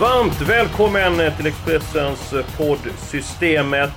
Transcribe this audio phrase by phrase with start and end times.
[0.00, 3.90] Varmt välkommen till Expressens poddsystemet.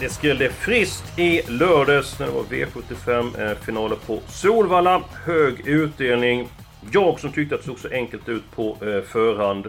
[0.00, 5.02] Det skrällde friskt i lördags när det var V75-finaler eh, på Solvalla.
[5.24, 6.48] Hög utdelning.
[6.92, 9.66] Jag som tyckte att det såg så enkelt ut på eh, förhand.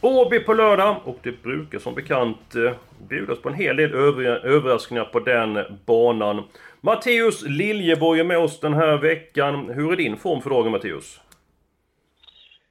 [0.00, 2.72] Åby på lördag och det brukar som bekant eh,
[3.08, 6.42] bjudas på en hel del överraskningar på den banan.
[6.80, 9.70] Matteus Liljeborg är med oss den här veckan.
[9.74, 11.20] Hur är din form för dagen Matteus?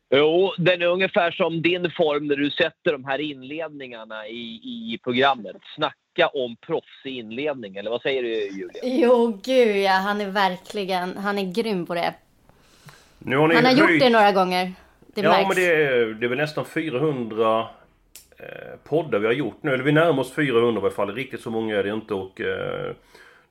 [0.10, 4.62] Jo, den är ungefär som din form när du sätter de här inledningarna i,
[4.94, 5.56] i programmet.
[5.76, 8.82] Snacka om proffsig inledning, eller vad säger du Julia?
[8.84, 12.14] Jo, gud ja, han är verkligen, han är grym på det.
[13.20, 13.80] Nu har han har höjt...
[13.80, 14.74] gjort det några gånger.
[15.08, 15.48] Det ja, märks.
[15.48, 17.68] men det är, det är väl nästan 400
[18.38, 18.46] eh,
[18.84, 19.74] poddar vi har gjort nu.
[19.74, 21.16] Eller vi närmar oss 400 i alla fall.
[21.16, 22.42] Riktigt så många är det inte och...
[22.42, 22.94] Eh,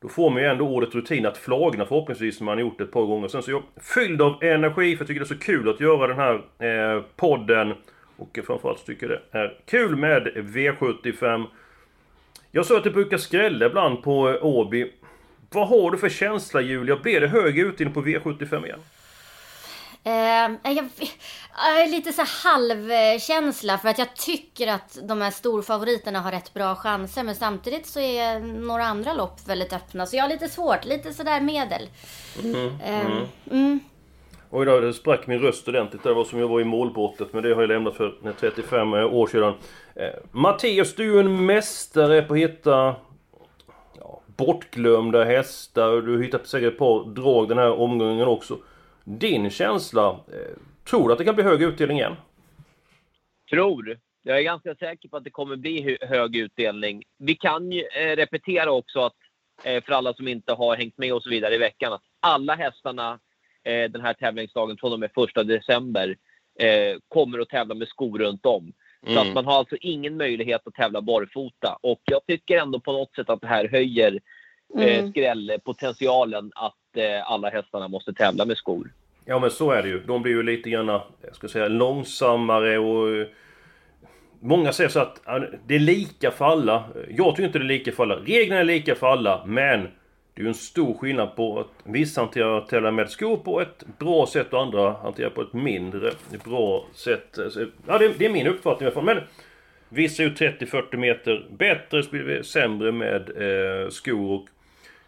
[0.05, 2.93] då får man ju ändå ordet rutin att flagna förhoppningsvis som man har gjort ett
[2.93, 3.29] par gånger.
[3.29, 5.81] Sen så är jag fylld av energi för jag tycker det är så kul att
[5.81, 6.35] göra den här
[6.95, 7.75] eh, podden.
[8.17, 11.47] Och framförallt så tycker jag det är kul med V75.
[12.51, 14.93] Jag sa att det brukar skrälla ibland på eh, Åby.
[15.51, 16.97] Vad har du för känsla Julia?
[16.97, 18.81] Blir det hög utdelning på V75 igen?
[20.07, 20.89] Eh, jag,
[21.77, 26.75] jag lite så halvkänsla för att jag tycker att de här storfavoriterna har rätt bra
[26.75, 27.23] chanser.
[27.23, 30.07] Men samtidigt så är några andra lopp väldigt öppna.
[30.07, 31.89] Så jag har lite svårt, lite sådär medel.
[32.45, 33.27] Mm, eh, mm.
[33.51, 33.81] Mm.
[34.51, 36.03] Då, det sprack min röst ordentligt.
[36.03, 37.33] Det var som jag var i målbrottet.
[37.33, 39.55] Men det har jag lämnat för 35 år sedan.
[39.95, 42.95] Eh, Mattias, du är en mästare på att hitta
[44.01, 46.01] ja, bortglömda hästar.
[46.01, 48.59] Du har hittat säkert ett par drag den här omgången också.
[49.05, 52.17] Din känsla, eh, tror du att det kan bli hög utdelning igen?
[53.51, 53.99] Tror.
[54.23, 57.03] Jag är ganska säker på att det kommer bli hög utdelning.
[57.19, 59.17] Vi kan ju eh, repetera också att
[59.65, 62.55] eh, för alla som inte har hängt med och så vidare i veckan att alla
[62.55, 63.19] hästarna
[63.91, 66.17] den här tävlingsdagen från och med första december
[67.09, 68.73] kommer att tävla med skor runt om.
[69.03, 69.15] Mm.
[69.15, 71.79] Så att man har alltså ingen möjlighet att tävla barfota.
[71.81, 74.21] Och jag tycker ändå på något sätt att det här höjer
[74.75, 75.11] mm.
[75.11, 78.93] skrällpotentialen att eh, alla hästarna måste tävla med skor.
[79.25, 80.01] Ja men så är det ju.
[80.01, 81.03] De blir ju lite grann, jag
[81.33, 83.17] ska säga, långsammare och...
[83.17, 83.27] Eh,
[84.41, 85.21] många säger så att
[85.67, 86.85] det är lika för alla.
[87.09, 88.17] Jag tycker inte det är lika för alla.
[88.17, 89.89] Reglerna är lika för alla, men
[90.35, 93.85] det är ju en stor skillnad på att vissa hanterar tävla med skor på ett
[93.99, 96.11] bra sätt och andra hanterar på ett mindre
[96.45, 97.39] bra sätt.
[97.87, 99.05] Ja, det, det är min uppfattning i alla fall.
[99.05, 99.21] Men
[99.95, 104.49] vissa är ju 30-40 meter bättre, sämre med eh, skor och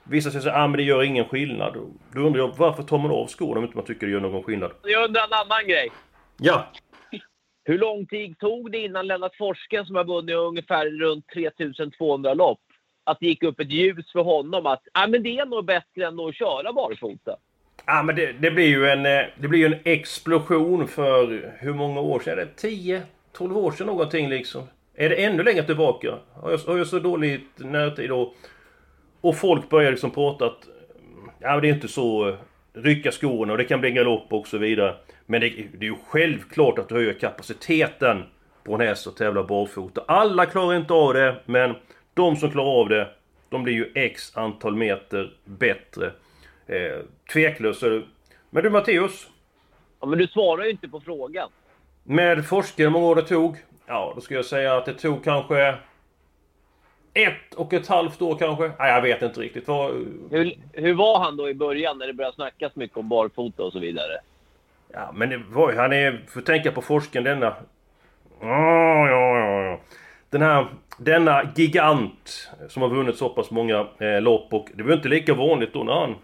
[0.09, 1.75] Vissa säger att ah, men det gör ingen skillnad.
[2.13, 4.43] Då undrar jag varför tar man av skorna om inte man tycker det gör någon
[4.43, 4.71] skillnad?
[4.83, 5.91] Jag undrar en annan grej.
[6.37, 6.67] Ja.
[7.65, 12.61] Hur lång tid tog det innan Lennart Forsken som har vunnit ungefär runt 3200 lopp,
[13.05, 16.07] att det gick upp ett ljus för honom att ah, men det är nog bättre
[16.07, 17.37] än att köra barfota?
[17.87, 21.75] Ja men det, det, blir ju en, eh, det blir ju en explosion för hur
[21.75, 22.33] många år sedan?
[22.33, 24.63] Är det 10, 12 år sedan någonting liksom?
[24.97, 26.15] Är det ännu längre tillbaka?
[26.33, 28.35] Har jag, har jag så dåligt närtid då?
[29.21, 30.69] Och folk börjar liksom prata att
[31.39, 32.35] ja, det är inte så eh,
[32.73, 34.97] rycka skorna och det kan bli galopp och så vidare.
[35.27, 38.23] Men det, det är ju självklart att du höjer kapaciteten
[38.65, 40.05] på en häst och tävlar barfota.
[40.09, 41.75] Alla klarar inte av det, men
[42.15, 43.09] de som klarar av det,
[43.49, 46.13] de blir ju x antal meter bättre.
[46.67, 46.99] Eh,
[47.33, 48.03] tveklöst är det.
[48.51, 49.29] Men du Matteus?
[50.01, 51.49] Ja, men du svarar ju inte på frågan.
[52.03, 53.57] Med forskare, hur många år det tog?
[53.87, 55.75] Ja, då ska jag säga att det tog kanske
[57.15, 58.71] ett och ett halvt år kanske?
[58.79, 59.69] Nej, jag vet inte riktigt.
[59.69, 59.91] Vad...
[60.31, 63.73] Hur, hur var han då i början när det började snackas mycket om barfota och
[63.73, 64.19] så vidare?
[64.93, 66.21] Ja, men det var Han är...
[66.29, 67.55] Får tänka på forskaren denna...
[68.41, 69.81] Ja, ja, ja.
[70.31, 70.67] Den här...
[70.99, 75.35] Denna gigant som har vunnit så pass många eh, lopp och det var inte lika
[75.35, 76.15] vanligt då när han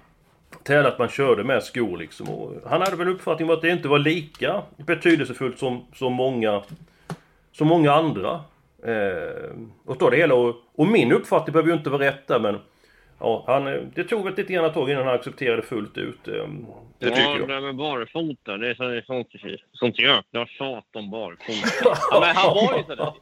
[0.62, 2.29] tävlade att man körde med skor liksom.
[2.29, 6.62] Och han hade väl uppfattningen att det inte var lika betydelsefullt som, som många...
[7.52, 8.40] Som många andra.
[8.84, 9.50] Eh,
[9.84, 12.58] och då det hela och, och min uppfattning behöver ju inte vara rätt där men
[13.22, 16.28] Ja, han, det tog väl lite grann tag innan han accepterade fullt ut.
[16.28, 16.34] Eh,
[16.99, 17.49] det ja, tycker jag.
[17.49, 19.28] det med barfota, det är, så, det är sånt,
[19.72, 21.99] sånt jäkla tjat om barfota.
[22.10, 23.12] ja, men han var ju sådär.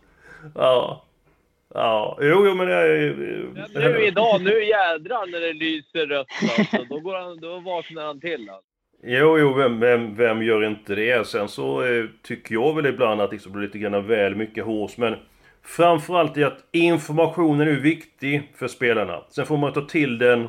[0.55, 1.05] Ja.
[1.75, 3.15] Ja, jo, jo men det är
[3.75, 6.27] Nu idag, nu jädrar när det lyser rött
[6.59, 6.85] alltså.
[6.89, 8.70] Då, går han, då vaknar han till alltså.
[9.03, 11.27] Jo, jo, vem, vem, vem gör inte det?
[11.27, 14.65] Sen så eh, tycker jag väl ibland att det liksom blir lite grann väl mycket
[14.65, 15.17] hårs, men
[15.63, 19.21] Framförallt är att informationen är viktig för spelarna.
[19.31, 20.49] Sen får man ta till den...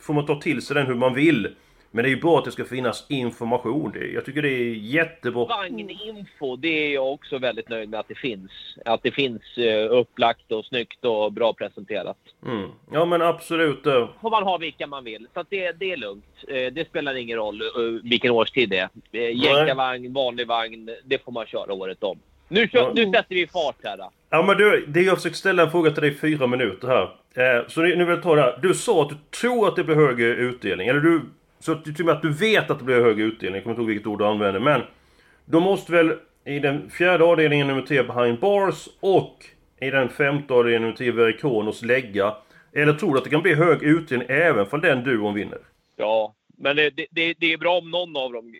[0.00, 1.54] Får man ta till sig den hur man vill.
[1.90, 3.92] Men det är ju bra att det ska finnas information.
[4.14, 5.44] Jag tycker det är jättebra.
[5.44, 8.50] Vagninfo, det är jag också väldigt nöjd med att det finns.
[8.84, 12.18] Att det finns eh, upplagt och snyggt och bra presenterat.
[12.46, 12.70] Mm.
[12.92, 13.82] Ja men absolut.
[14.20, 15.26] Får man ha vilka man vill.
[15.34, 16.24] Så det, det är lugnt.
[16.48, 17.68] Eh, det spelar ingen roll eh,
[18.02, 19.28] vilken årstid det är.
[19.28, 22.18] Jänkarvagn, vanlig vagn, det får man köra året om.
[22.48, 23.96] Nu, kör, nu sätter vi fart här.
[23.96, 24.10] Då.
[24.30, 27.02] Ja men du, det jag försöker ställa en fråga till dig i fyra minuter här.
[27.34, 28.58] Eh, så nu vill jag ta det här.
[28.62, 30.88] Du sa att du tror att det blir högre utdelning.
[30.88, 31.20] Eller du...
[31.60, 33.54] Så att du till och med att du vet att det blir högre utdelning.
[33.54, 34.60] Jag kommer inte ihåg vilket ord du använder.
[34.60, 34.82] Men...
[35.50, 36.14] Då måste väl
[36.44, 39.46] i den fjärde avdelningen nummer 10 behind bars och
[39.80, 42.34] i den femte avdelningen nummer 10 Verikonos lägga.
[42.72, 45.58] Eller tror du att det kan bli hög utdelning även för den duon vinner?
[45.96, 48.52] Ja, men det, det, det är bra om någon av dem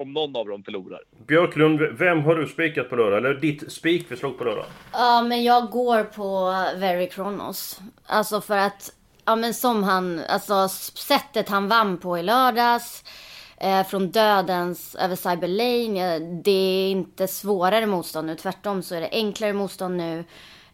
[0.00, 1.00] om någon av dem förlorar.
[1.26, 3.18] Björklund, vem har du spikat på lördag?
[3.18, 4.64] Eller ditt spikförslag på lördag?
[4.92, 6.50] Ja, men jag går på
[6.80, 7.80] Very Kronos.
[8.06, 8.92] Alltså för att,
[9.30, 13.04] ja men som han, alltså sättet han vann på i lördags.
[13.60, 16.18] Eh, från dödens över Cyber Lane.
[16.18, 18.36] Det är inte svårare motstånd nu.
[18.36, 20.24] Tvärtom så är det enklare motstånd nu.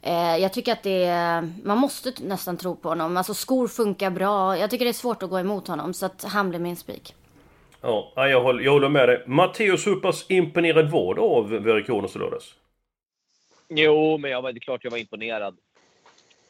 [0.03, 3.17] Eh, jag tycker att det är, man måste nästan tro på honom.
[3.17, 4.59] Alltså skor funkar bra.
[4.59, 5.95] Jag tycker det är svårt att gå emot honom.
[5.95, 7.15] Så att han blir min spik.
[7.81, 9.25] Ja, jag håller, jag håller med dig.
[9.27, 12.55] Matteus, hur pass imponerad var du av Verikonos i lördags?
[13.69, 15.57] Jo, men jag var, det är klart jag var imponerad.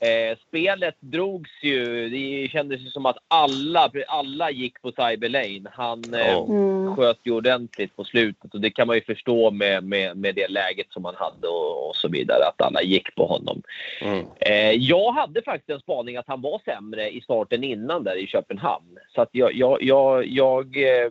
[0.01, 2.09] Eh, spelet drogs ju.
[2.09, 5.71] Det kändes ju som att alla, alla gick på Cyberlane.
[5.73, 6.97] Han eh, mm.
[6.97, 10.49] sköt ju ordentligt på slutet och det kan man ju förstå med, med, med det
[10.49, 13.63] läget som han hade och, och så vidare, att alla gick på honom.
[14.01, 14.27] Mm.
[14.41, 18.27] Eh, jag hade faktiskt en spaning att han var sämre i starten innan där i
[18.27, 18.99] Köpenhamn.
[19.15, 21.11] Så att jag, jag, jag, jag eh,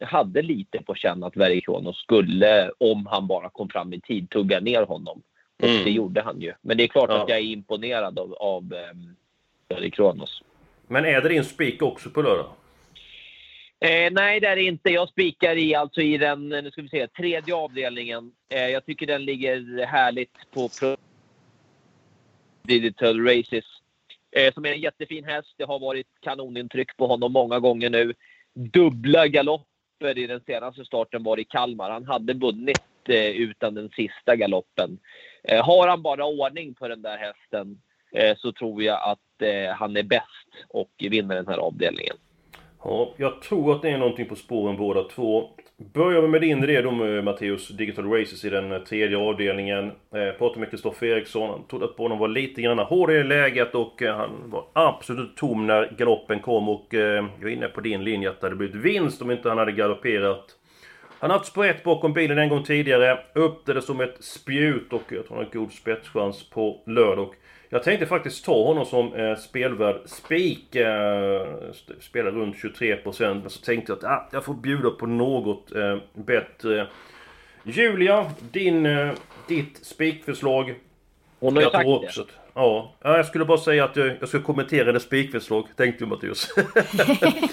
[0.00, 4.60] hade lite på känn att Verikronos skulle, om han bara kom fram i tid, tugga
[4.60, 5.22] ner honom.
[5.62, 5.84] Och mm.
[5.84, 6.52] det gjorde han ju.
[6.62, 7.22] Men det är klart ja.
[7.22, 8.74] att jag är imponerad av, av
[9.70, 10.42] um, Kronos.
[10.86, 12.46] Men är det din spik också på lördag?
[13.80, 14.90] Eh, nej, det är det inte.
[14.90, 18.32] Jag spikar i, alltså i den nu ska vi se, tredje avdelningen.
[18.48, 20.68] Eh, jag tycker den ligger härligt på
[22.62, 23.64] Digital Races.
[24.30, 25.54] Eh, som är en jättefin häst.
[25.56, 28.14] Det har varit kanonintryck på honom många gånger nu.
[28.54, 31.90] Dubbla galopper i den senaste starten var i Kalmar.
[31.90, 34.98] Han hade vunnit eh, utan den sista galoppen.
[35.44, 37.80] Eh, har han bara ordning på den där hästen
[38.14, 42.16] eh, så tror jag att eh, han är bäst och vinner den här avdelningen.
[42.84, 45.50] Ja, jag tror att det är någonting på spåren båda två.
[45.94, 46.90] Börjar vi med din idé då
[47.22, 49.92] Matteus, Digital Races i den tredje avdelningen.
[50.10, 54.02] Pratade med Kristoffer Eriksson, han trodde att banan var lite grann hård i läget och
[54.02, 58.40] han var absolut tom när galoppen kom och jag är inne på din linje att
[58.40, 60.58] det hade blivit vinst om inte han hade galopperat
[61.20, 63.18] han har haft sprätt bakom bilen en gång tidigare.
[63.32, 67.34] Upp det som ett spjut och jag tror han har god spetschans på lördag.
[67.68, 70.76] Jag tänkte faktiskt ta honom som eh, spelvärd spik.
[70.76, 71.46] Eh,
[72.00, 75.98] spelar runt 23% men så tänkte jag att ah, jag får bjuda på något eh,
[76.14, 76.86] bättre.
[77.62, 79.12] Julia, din, eh,
[79.48, 80.74] ditt spikförslag.
[81.40, 82.24] Hon har ju sagt det.
[82.58, 86.52] Ja, jag skulle bara säga att jag, jag ska kommentera det spikförslag, tänkte du Mattias.
[86.56, 86.68] Jaha,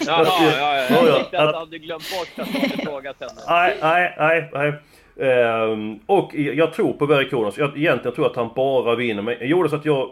[0.08, 1.06] ja, ja, ja.
[1.08, 3.30] Jag tänkte att du hade glömt bort att du fråga sen.
[3.48, 4.50] Nej, nej, nej.
[4.54, 4.74] nej.
[5.30, 7.58] Ehm, och jag tror på Barry Kronos.
[7.58, 9.22] Jag, egentligen tror jag att han bara vinner.
[9.22, 10.12] Men jag gjorde så att jag...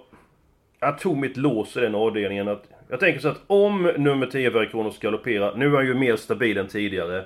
[0.80, 2.48] Jag tog mitt lås i den avdelningen.
[2.48, 5.56] Att, jag tänker så att om nummer 10 Barry Kronos galopperar.
[5.56, 7.26] Nu är han ju mer stabil än tidigare.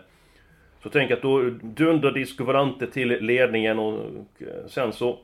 [0.84, 4.00] Så tänker jag att då dundrar Disco Valante till ledningen och
[4.68, 5.20] sen så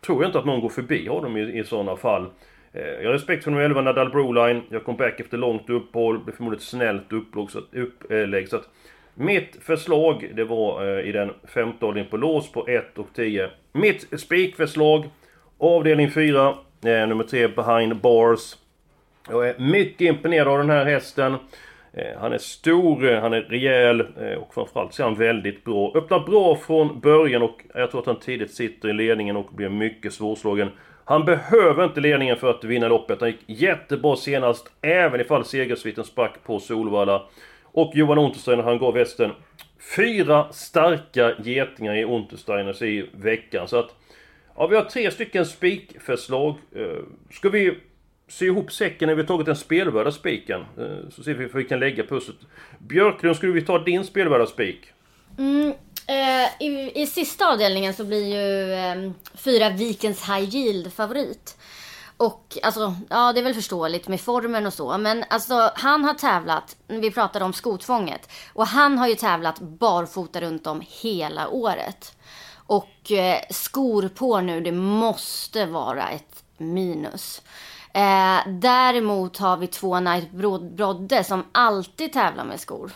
[0.00, 2.26] tror jag inte att någon går förbi honom i, i sådana fall.
[2.72, 4.62] Eh, jag har respekt för nummer 11 Nadal Broline.
[4.68, 6.26] Jag kom back efter långt uppehåll.
[6.26, 7.50] Det förmodligen ett snällt upplägg.
[7.50, 8.68] Så att, upplägg, så att
[9.14, 13.50] mitt förslag, det var eh, i den femte avdelningen på lås på 1 och 10.
[13.72, 15.10] Mitt spikförslag,
[15.58, 18.56] avdelning 4, eh, nummer 3 behind bars.
[19.30, 21.36] Jag är mycket imponerad av den här hästen.
[21.92, 25.92] Eh, han är stor, eh, han är rejäl eh, och framförallt ser han väldigt bra.
[25.94, 29.68] Öppnar bra från början och jag tror att han tidigt sitter i ledningen och blir
[29.68, 30.70] mycket svårslagen.
[31.04, 33.20] Han behöver inte ledningen för att vinna loppet.
[33.20, 37.22] Han gick jättebra senast, även ifall segersviten sprack på Solvalla.
[37.62, 39.30] Och Johan Untersteiner, han gav västen
[39.96, 43.68] fyra starka getingar i Untersteiners i veckan.
[43.68, 43.94] Så att...
[44.56, 46.54] Ja, vi har tre stycken spikförslag.
[47.30, 47.78] Ska vi
[48.28, 50.60] sy ihop säcken när vi tagit den spelvärda spiken.
[50.60, 52.36] Eh, så ser vi hur vi kan lägga pusslet.
[52.78, 54.80] Björklund, skulle vi ta din spelvärda spik?
[55.38, 55.74] Mm,
[56.06, 61.56] eh, i, I sista avdelningen så blir ju eh, fyra Vikens High Yield favorit.
[62.16, 64.98] Och alltså, ja det är väl förståeligt med formen och så.
[64.98, 68.30] Men alltså han har tävlat, vi pratade om skotvånget.
[68.52, 72.16] Och han har ju tävlat barfota runt om hela året.
[72.66, 77.42] Och eh, skor på nu, det måste vara ett minus.
[77.92, 82.92] Eh, däremot har vi två Night Brodde som alltid tävlar med skor.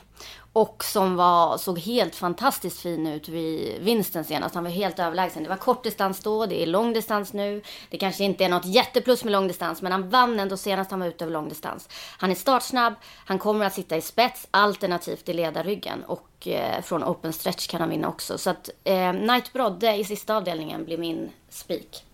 [0.55, 4.55] Och som var, såg helt fantastiskt fin ut vid vinsten senast.
[4.55, 5.43] Han var helt överlägsen.
[5.43, 7.63] Det var kortdistans då, det är långdistans nu.
[7.91, 11.07] Det kanske inte är något jätteplus med långdistans, men han vann ändå senast han var
[11.07, 11.89] ute över långdistans.
[12.19, 12.95] Han är startsnabb,
[13.27, 16.05] han kommer att sitta i spets, alternativt i ledarryggen.
[16.05, 18.39] Och eh, från open stretch kan han vinna också.
[18.39, 22.05] Så att eh, Knight Brodde i sista avdelningen blir min spik.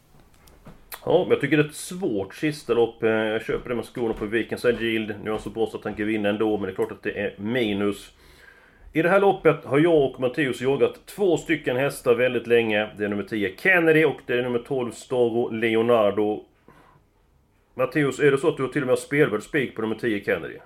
[1.05, 3.03] Ja, jag tycker det är ett svårt sista lopp.
[3.03, 5.15] Eh, jag köper det med skorna på Vikens Yield.
[5.23, 6.93] Nu är han så bra så att han kan vinna ändå, men det är klart
[6.93, 8.13] att det är minus.
[8.93, 12.89] I det här loppet har jag och Matteus jagat två stycken hästar väldigt länge.
[12.97, 16.45] Det är nummer 10 Kennedy och det är nummer 12 Storo Leonardo.
[17.75, 20.25] Matteus, är det så att du har till och med spelvärd spik på nummer 10
[20.25, 20.59] Kennedy?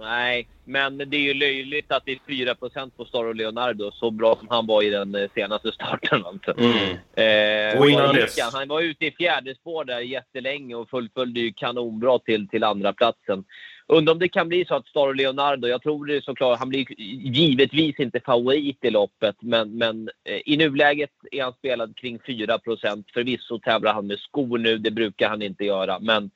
[0.00, 2.54] Nej, men det är ju löjligt att det är 4
[2.96, 3.90] på Storo Leonardo.
[3.92, 6.54] Så bra som han var i den eh, senaste starten alltså.
[6.58, 7.72] Mm.
[7.74, 8.52] Eh, och innan dess?
[8.52, 12.92] Han var ute i fjärde spår där jättelänge och fullföljde ju kanonbra till, till andra
[12.92, 13.44] platsen.
[13.86, 17.00] Undrar om det kan bli så att Staro Leonardo, jag tror det såklart, han blir
[17.36, 23.04] givetvis inte favorit i loppet, men, men eh, i nuläget är han spelad kring 4%
[23.14, 26.30] Förvisso tävlar han med skor nu, det brukar han inte göra, men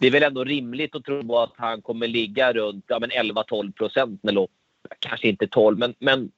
[0.00, 4.22] det är väl ändå rimligt att tro att han kommer ligga runt ja, 11-12 procent
[4.22, 4.50] med lopp.
[4.98, 6.30] Kanske inte 12, men, men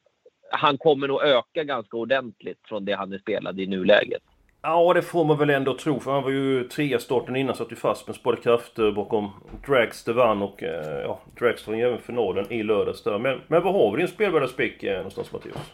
[0.50, 4.22] han kommer nog öka ganska ordentligt från det han är spelad i nuläget.
[4.62, 6.00] Ja, det får man väl ändå tro.
[6.00, 9.30] För han var ju trea starten innan, satt ju fast med sparade krafter bakom
[9.66, 13.18] Dragster vann och eh, ja, Dragster vann även finalen i lördags där.
[13.18, 15.72] Men, men vad har vi din spelvärda spik eh, någonstans Mattias?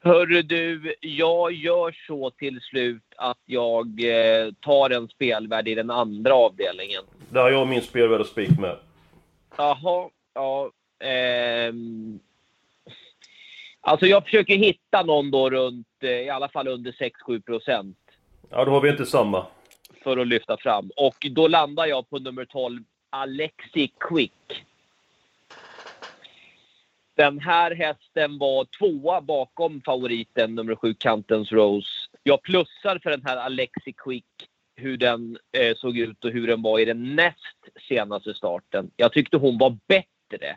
[0.00, 5.90] Hörru du, jag gör så till slut att jag eh, tar en spelvärd i den
[5.90, 7.02] andra avdelningen.
[7.30, 8.76] Där har jag min spelvärda spik med.
[9.56, 10.70] Jaha, ja.
[11.00, 12.20] Ehm,
[13.80, 17.98] Alltså jag försöker hitta någon då runt, eh, i alla fall under 6-7 procent.
[18.50, 19.46] Ja, då har vi inte samma.
[20.02, 20.90] För att lyfta fram.
[20.96, 24.64] Och då landar jag på nummer 12, Alexi Quick.
[27.18, 31.88] Den här hästen var tvåa bakom favoriten nummer sju, Cantons Rose.
[32.22, 34.24] Jag plussar för den här Alexi Quick
[34.76, 38.90] hur den eh, såg ut och hur den var i den näst senaste starten.
[38.96, 40.56] Jag tyckte hon var bättre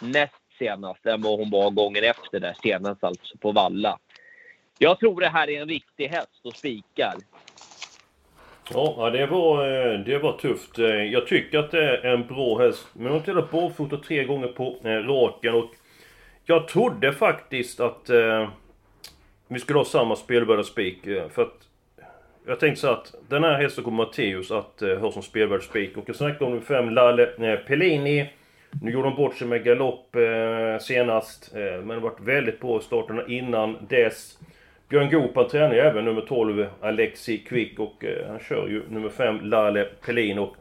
[0.00, 3.98] näst senast än vad hon var gången efter där senast, alltså på Valla.
[4.78, 7.14] Jag tror det här är en riktig häst och spikar.
[8.72, 10.78] Ja, det var, eh, det var tufft.
[10.78, 12.86] Eh, jag tycker att det är en bra häst.
[12.92, 15.70] Men hon har tävlat barfota tre gånger på eh, raken och
[16.44, 18.48] jag trodde faktiskt att eh,
[19.48, 21.06] vi skulle ha samma spelvärdespik.
[21.06, 21.68] Eh, för att
[22.46, 25.96] jag tänkte så att den här hästen kommer Matteus att eh, ha som spelvärd spik.
[25.96, 28.30] Och jag snackade om nummer 5, Lalle eh, Pellini.
[28.82, 32.78] Nu gjorde de bort sig med galopp eh, senast, eh, men det varit väldigt bra
[32.78, 34.38] i starterna innan dess.
[34.88, 38.82] Björn Goop han tränar ju även nummer 12 Alexi Quick och eh, han kör ju
[38.88, 40.38] nummer 5 Lalle Pellin.
[40.38, 40.56] Och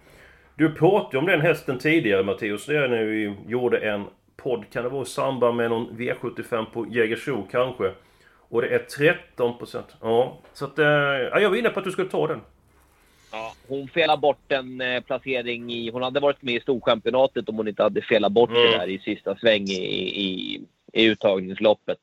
[0.55, 2.65] du pratade om den hästen tidigare Matteus.
[2.65, 4.05] det är när vi gjorde en
[4.37, 7.91] podd, kan det vara i samband med någon V75 på Jägersro kanske?
[8.49, 8.79] Och det är
[9.37, 9.83] 13%.
[10.01, 10.79] Ja, så att...
[10.79, 12.41] Eh, jag var inne på att du skulle ta den.
[13.31, 15.89] Ja, hon felade bort en eh, placering i...
[15.89, 18.61] Hon hade varit med i Storchampionatet om hon inte hade felat bort mm.
[18.61, 19.83] det där i sista sväng i,
[20.21, 20.61] i,
[20.93, 21.99] i uttagningsloppet.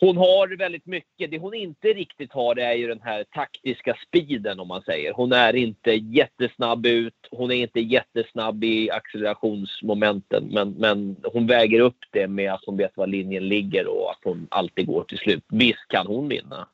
[0.00, 1.30] Hon har väldigt mycket.
[1.30, 5.12] Det hon inte riktigt har är ju den här taktiska speeden om man säger.
[5.12, 7.28] Hon är inte jättesnabb ut.
[7.30, 10.48] Hon är inte jättesnabb i accelerationsmomenten.
[10.52, 14.20] Men, men hon väger upp det med att hon vet var linjen ligger och att
[14.24, 15.44] hon alltid går till slut.
[15.48, 16.68] Visst kan hon vinna.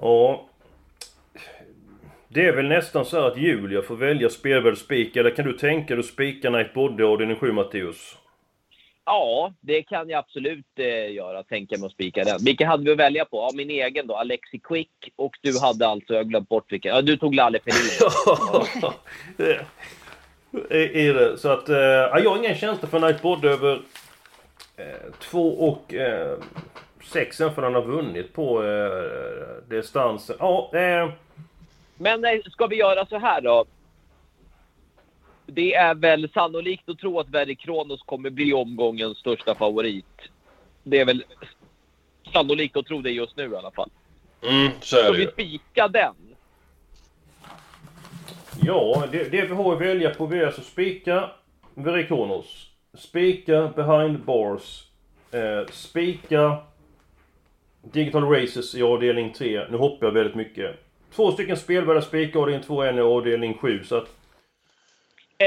[0.00, 0.48] Ja,
[2.28, 5.94] det är väl nästan så att Julia får välja spelvärd spik, eller kan du tänka
[5.94, 8.16] dig att spika Night Body avdelning 7 Matteus?
[9.06, 11.42] Ja, det kan jag absolut eh, göra.
[11.42, 12.38] Tänka mig att spika den.
[12.44, 13.36] Vilka hade vi att välja på?
[13.36, 15.12] Ja, min egen då, Alexi Quick.
[15.16, 16.88] Och du hade alltså, jag har glömt bort vilka.
[16.88, 17.80] Ja, du tog Lalle Pelin.
[18.82, 18.94] ja,
[20.70, 21.38] är det.
[21.38, 23.80] Så att, eh, jag har ingen känsla för Night Body över
[24.76, 26.38] eh, två och eh,
[27.12, 30.36] sex för han har vunnit på eh, distansen.
[30.38, 31.10] Ja, eh,
[31.96, 33.64] men eh, ska vi göra så här då?
[35.46, 40.20] Det är väl sannolikt att tro att Verry Kronos kommer bli omgångens största favorit.
[40.82, 41.24] Det är väl
[42.32, 43.90] sannolikt att tro det just nu i alla fall.
[44.42, 46.14] Mm, så är Ska vi spika den?
[48.62, 51.30] Ja, det, det vi har att välja på vi är alltså spika
[51.74, 52.70] Verry Kronos.
[52.94, 54.82] Spika Behind Bars.
[55.30, 56.56] Eh, spika
[57.82, 59.66] Digital Races i avdelning 3.
[59.70, 60.76] Nu hoppar jag väldigt mycket.
[61.14, 63.84] två stycken spelvärda spikar avdelning 2 och en i avdelning 7.
[63.84, 64.15] Så att,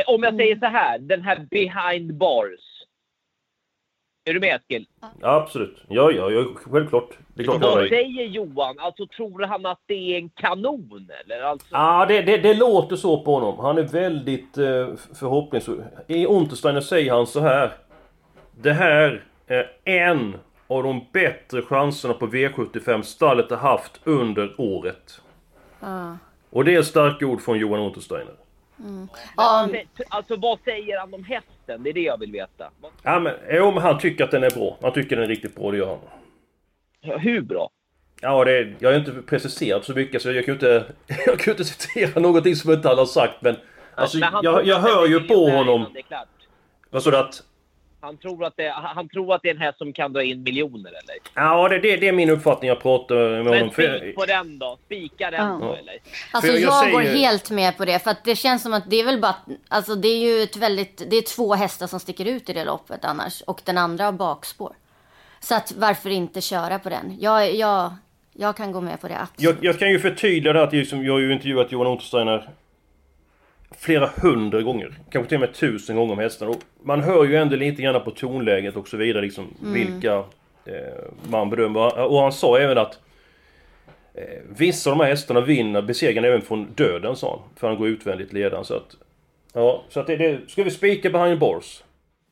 [0.08, 2.80] om jag säger så här, den här behind bars.
[4.26, 4.88] Är du med Eskil?
[5.22, 5.84] ja, absolut.
[5.88, 7.18] Ja, ja, ja, självklart.
[7.34, 8.80] Det är klart Vad säger Johan?
[8.80, 11.42] Alltså tror han att det är en kanon eller?
[11.42, 13.60] Alltså, Ja, det, det, det låter så på honom.
[13.60, 15.84] Han är väldigt eh, förhoppningsfull.
[16.08, 17.72] I Untersteiner säger han så här.
[18.62, 20.36] Det här är en
[20.68, 25.22] av de bättre chanserna på V75 stallet har haft under året.
[25.80, 26.18] Ja.
[26.50, 28.34] Och det är starka ord från Johan Untersteiner.
[29.38, 29.70] Ja,
[30.10, 31.84] alltså vad säger han om hästen?
[31.84, 32.72] Det är det jag vill veta.
[33.04, 34.78] Ja, men, jo, men han tycker att den är bra.
[34.82, 35.88] Han tycker den är riktigt bra, det gör
[37.02, 37.20] han.
[37.20, 37.70] Hur bra?
[38.22, 40.86] Ja, det, jag har inte preciserat så mycket så jag kan ju inte,
[41.26, 43.56] jag kan inte citera någonting som inte han har sagt men...
[43.96, 45.82] Alltså, Men jag, jag hör ju på honom...
[45.82, 46.28] innan Det är klart.
[46.90, 47.44] Vad sa du att...
[48.02, 50.44] Han tror, att det, han tror att det är en häst som kan dra in
[50.44, 51.16] miljoner eller?
[51.36, 53.70] Ja, det, det, det är min uppfattning jag pratar med Men honom.
[53.72, 54.78] spik För, på den då?
[54.86, 55.58] Spika den Ja.
[55.62, 55.98] då eller?
[56.32, 58.00] Alltså jag, jag säger- går helt med på det.
[58.04, 59.36] För att det känns som att det är väl bara...
[59.68, 61.04] Alltså det är ju ett väldigt...
[61.10, 63.42] Det är två hästar som sticker ut i det loppet annars.
[63.42, 64.74] Och den andra har bakspår.
[65.40, 67.18] Så att varför inte köra på den?
[67.20, 67.94] Jag, jag,
[68.34, 69.40] jag kan gå med på det absolut.
[69.62, 72.50] jag, jag kan ju förtydliga det att liksom, jag har ju intervjuat Johan Untersteiner
[73.78, 74.94] flera hundra gånger.
[75.12, 76.52] Kanske till och med tusen gånger om hästarna.
[76.52, 80.16] Och man hör ju ändå lite grann på tonläget och så vidare liksom vilka
[80.66, 80.74] eh,
[81.30, 82.06] man bedömer.
[82.12, 83.00] Och han sa även att
[84.14, 84.24] eh,
[84.58, 87.50] vissa av de här hästarna vinner besegran även från döden sa han.
[87.60, 88.96] För han går utvändigt ledaren så att...
[89.54, 91.84] Ja, så att det, det ska vi spika behind bars?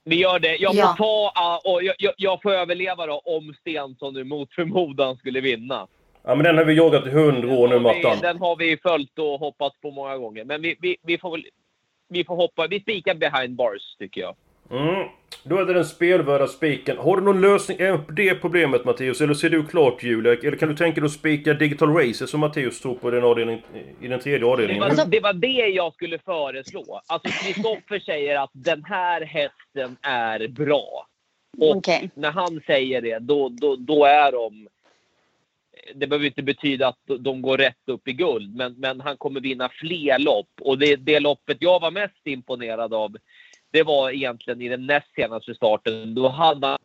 [0.03, 0.55] Vi gör det.
[0.55, 0.95] Jag får Ja.
[0.97, 5.41] ta ah, och jag, jag, jag får överleva då om Stensson nu mot förmodan skulle
[5.41, 5.87] vinna.
[6.27, 8.17] Ja men den har vi jagat i hundra år nu Mattan.
[8.21, 10.45] Den har vi följt och hoppats på många gånger.
[10.45, 11.45] Men vi, vi, vi får väl...
[12.09, 12.67] Vi får hoppa.
[12.67, 14.35] Vi spikar behind bars tycker jag.
[14.71, 15.07] Mm.
[15.43, 16.97] Då är det den spelvärda spiken.
[16.97, 19.21] Har du någon lösning även på det problemet Matteus?
[19.21, 20.33] Eller ser du klart Julia?
[20.33, 23.23] Eller kan du tänka dig att spika Digital Racer som Matteus tror på i den,
[23.23, 23.61] avdelning,
[24.01, 24.95] i den tredje Det avdelningen?
[24.95, 27.01] var, det var det jag skulle föreslå.
[27.07, 31.07] Alltså Kristoffer säger att den här hästen är bra.
[31.59, 32.09] Och Okej.
[32.13, 34.67] när han säger det, då, då, då är de...
[35.95, 39.39] Det behöver inte betyda att de går rätt upp i guld, men, men han kommer
[39.39, 40.49] vinna fler lopp.
[40.61, 43.17] Och det, det loppet jag var mest imponerad av,
[43.71, 46.15] det var egentligen i den näst senaste starten.
[46.15, 46.77] Då hade han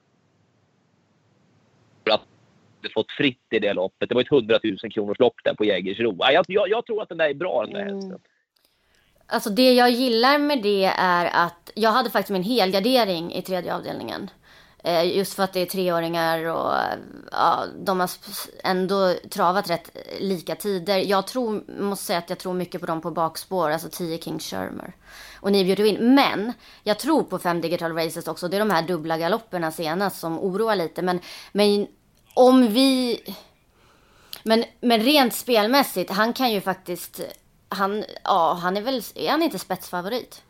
[2.94, 4.08] fått fritt i det loppet.
[4.08, 6.16] Det var ett 100 000 kronors lopp där på Jägersro.
[6.18, 8.18] Ja, Jag, jag, jag tror att den där är bra den där Mm.
[9.26, 13.74] Alltså det jag gillar med det är att jag hade faktiskt min helgardering i tredje
[13.74, 14.30] avdelningen.
[14.84, 16.74] Eh, just för att det är treåringar och
[17.32, 18.10] ja, de har
[18.64, 20.98] ändå travat rätt lika tider.
[20.98, 24.38] Jag tror, måste säga att jag tror mycket på dem på bakspår, alltså 10 King
[24.38, 24.92] Shermer.
[25.40, 26.14] Och ni bjuder in.
[26.14, 28.48] Men jag tror på fem digital races också.
[28.48, 31.02] Det är de här dubbla galopperna senast som oroar lite.
[31.02, 31.20] Men,
[31.52, 31.86] men
[32.34, 33.20] om vi...
[34.42, 37.20] Men, men rent spelmässigt, han kan ju faktiskt...
[37.68, 39.02] Han, ja, han är väl...
[39.14, 40.42] Är han inte spetsfavorit?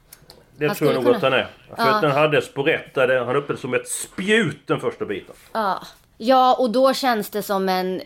[0.59, 1.47] Det han tror jag nog skulle att han är.
[1.77, 1.95] För Ja.
[1.95, 5.35] att den hade spårätt där, han upplevde som ett spjut den första biten.
[5.53, 5.83] Ja.
[6.19, 8.01] Ja, och då känns det som en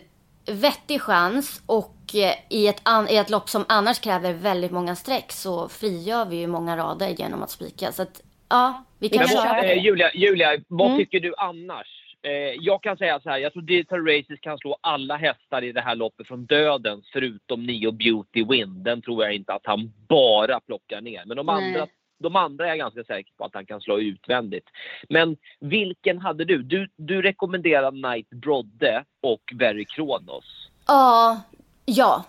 [0.45, 1.61] vettig chans.
[1.65, 5.69] Och eh, i ett, an- i ett lopp som annars kräver väldigt många streck så
[5.69, 7.91] frigör vi ju många rader genom att spika.
[7.91, 9.73] Så att, ja, vi kan Men köra på eh, det.
[9.75, 10.97] Julia, Julia, vad Mm.
[10.99, 11.87] tycker du annars?
[12.21, 15.71] Eh, jag kan säga så här, jag tror Digital Races kan slå alla hästar i
[15.71, 18.83] det här loppet från döden förutom Neo Beauty Win.
[18.83, 21.23] Den tror jag inte att han bara plockar ner.
[21.25, 21.55] Men de Nej.
[21.55, 24.65] andra, de andra är jag ganska säker på att han kan slå utvändigt.
[25.09, 26.63] Men vilken hade du?
[26.63, 30.69] Du, du rekommenderar Knight Brodde och Very Kronos.
[30.87, 31.41] Ja,
[31.85, 32.25] ja.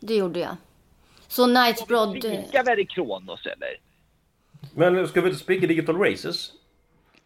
[0.00, 0.56] Det gjorde jag.
[1.28, 2.18] Så Night Broad...
[2.18, 3.76] Spika Very Kronos eller?
[4.74, 6.52] Men ska vi inte spika Digital Races?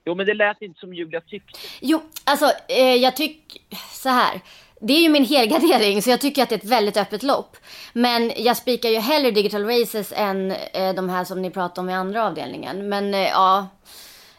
[0.04, 1.58] Jo, men det lät inte som Julia tyckte.
[1.80, 3.60] Jo, alltså eh, jag tycker
[3.92, 4.40] så här.
[4.80, 7.56] Det är ju min helgardering så jag tycker att det är ett väldigt öppet lopp.
[7.92, 11.90] Men jag spikar ju hellre digital races än eh, de här som ni pratar om
[11.90, 12.88] i andra avdelningen.
[12.88, 13.66] Men eh, ja.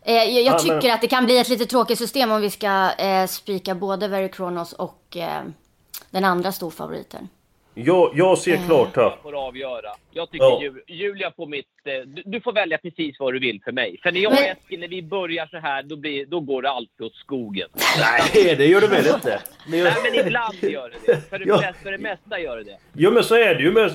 [0.02, 2.42] Eh, jag jag Ja, men- tycker att det kan bli ett lite tråkigt system om
[2.42, 5.42] vi ska eh, spika både Very Kronos och eh,
[6.10, 7.30] den andra storfavoriten.
[7.86, 9.14] Jag, jag ser klart här.
[9.24, 9.90] får avgöra.
[10.12, 10.62] Jag tycker Ja.
[10.62, 11.66] Ju- Julia får mitt...
[11.86, 14.00] eh, Du, du får välja precis vad du vill för mig.
[14.04, 16.70] För när jag och Eskil, när vi börjar så här, då, blir, då går det
[16.70, 17.70] alltid åt skogen.
[18.00, 19.42] Nej, det gör det väl inte?
[19.70, 20.12] Men Nej, jag...
[20.14, 21.30] men ibland gör det det.
[21.30, 21.56] För det, Ja.
[21.58, 22.78] mesta, för det mesta gör det det.
[22.94, 23.92] Jo men så är det ju med...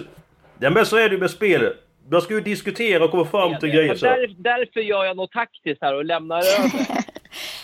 [0.60, 1.72] Ja, men så är det ju med spel.
[2.10, 5.82] Man ska ju diskutera och komma fram till grejer där, därför gör jag något taktiskt
[5.82, 6.70] här och lämnar över.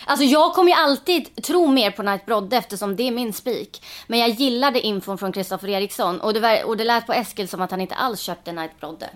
[0.05, 3.85] Alltså jag kommer ju alltid tro mer på Night Brodde eftersom det är min spik.
[4.07, 7.47] Men jag gillade infon från Kristoffer Eriksson och det, var, och det lät på Eskil
[7.47, 9.09] som att han inte alls köpte Night Brodde.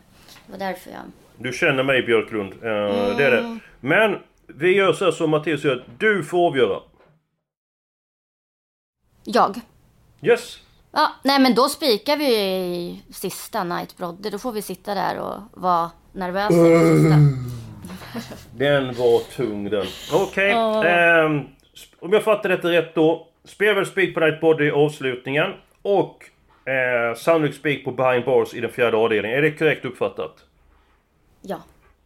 [0.45, 1.01] Det var därför jag...
[1.37, 2.53] Du känner mig Björklund.
[2.53, 3.59] Eh, Det är det.
[3.79, 5.85] Men vi gör så som Mattias gör.
[5.97, 6.79] Du får avgöra.
[9.23, 9.61] Jag?
[10.21, 10.57] Yes.
[10.91, 14.29] Ja, nej men då spikar vi i sista Night Brodde.
[14.29, 16.53] Då får vi sitta där och vara nervösa.
[18.57, 19.85] Den var tung den.
[20.13, 20.51] Okej.
[20.51, 21.39] ehm,
[21.75, 23.27] sp- om jag fattar detta rätt då.
[23.43, 25.53] Spelar väl spik på Night Body i avslutningen.
[25.81, 26.23] Och
[26.69, 29.37] eh, sannolikt spik på Behind Bars i den fjärde avdelningen.
[29.37, 30.35] Är det korrekt uppfattat?
[31.41, 31.57] Ja.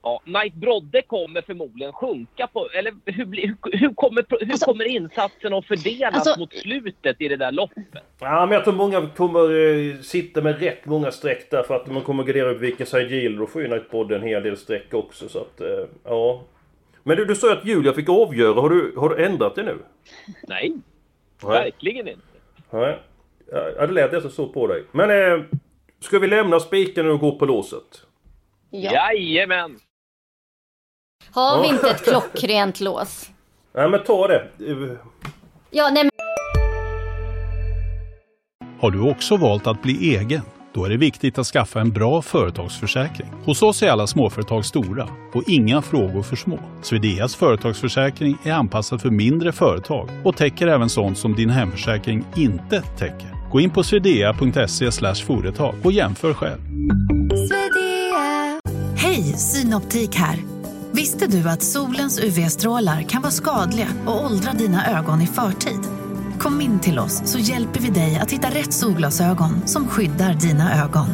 [0.03, 2.69] Ja, Knight Brodde kommer förmodligen sjunka på...
[2.69, 7.27] Eller hur, hur, hur, kommer, hur Alltså- kommer insatsen att fördelas Alltså- mot slutet i
[7.27, 7.83] det där loppet?
[8.19, 9.39] Ja, men jag tror många kommer
[9.89, 13.37] eh, sitta med rätt många streck där för att man kommer gardera upp vilken side.
[13.37, 16.41] Då får ju Night Body en hel del streck också så att, eh, ja.
[17.03, 18.61] Men du, du sa ju att Julia fick avgöra.
[18.61, 19.77] Har du, har du ändrat det nu?
[20.47, 20.73] Nej,
[21.43, 22.21] verkligen inte.
[22.69, 22.99] Nej.
[23.51, 24.83] Ja, det lät nästan så på dig.
[24.91, 25.43] Men eh,
[25.99, 28.05] ska vi lämna spiken och gå på låset?
[28.69, 28.91] ja.
[28.91, 29.79] Jajamän!
[31.31, 33.29] Har vi inte ett klockrent lås?
[33.75, 34.47] Nej men ta det.
[35.69, 36.11] Ja, nej men...
[38.81, 40.41] Har du också valt att bli egen?
[40.73, 43.27] Då är det viktigt att skaffa en bra företagsförsäkring.
[43.45, 46.59] Hos oss är alla småföretag stora och inga frågor för små.
[46.81, 52.81] Swedeas företagsförsäkring är anpassad för mindre företag och täcker även sånt som din hemförsäkring inte
[52.81, 53.35] täcker.
[53.51, 54.91] Gå in på swedea.se
[55.25, 56.59] företag och jämför själv.
[58.95, 60.58] Hej, Synoptik här.
[60.93, 65.79] Visste du att solens UV-strålar kan vara skadliga och åldra dina ögon i förtid?
[66.39, 70.83] Kom in till oss så hjälper vi dig att hitta rätt solglasögon som skyddar dina
[70.83, 71.07] ögon.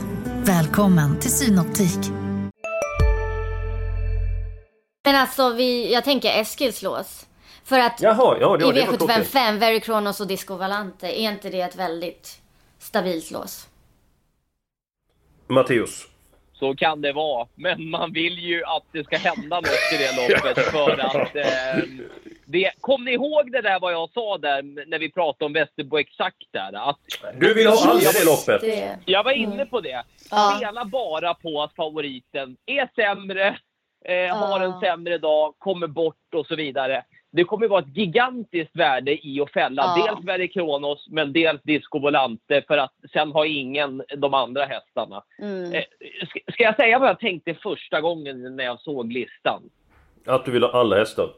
[0.44, 2.12] Välkommen till Synoptik.
[5.06, 7.26] Men alltså, vi, jag tänker Eskils lås.
[7.64, 9.28] För att Jaha, ja, det, i det var klockrent.
[9.28, 12.42] V755, Very Kronos och Disco Valante, är inte det ett väldigt
[12.80, 13.68] stabilt lås?
[15.48, 16.08] Matteus.
[16.60, 17.48] Så kan det vara.
[17.56, 21.36] Men man vill ju att det ska hända något i det loppet för att...
[21.36, 21.84] Eh,
[22.46, 25.98] det, kom ni ihåg det där vad jag sa där när vi pratade om Västerbo
[25.98, 26.90] Exakt där?
[26.90, 27.00] Att
[27.40, 28.62] Du vill ha alla i det loppet?
[28.62, 30.04] Det, Jag var inne på det.
[30.58, 33.48] Spela bara på att favoriten är sämre,
[34.06, 37.04] eh, har en sämre dag, kommer bort och så vidare.
[37.36, 40.06] Det kommer vara ett gigantiskt värde i att fälla Ja.
[40.06, 45.24] dels Verre Kronos men dels Disco Volante för att sen har ingen de andra hästarna.
[45.40, 45.74] mm.
[45.74, 45.84] Eh,
[46.54, 49.62] ska, jag säga vad jag tänkte första gången när jag såg listan?
[50.26, 51.30] Att du vill ha alla hästar?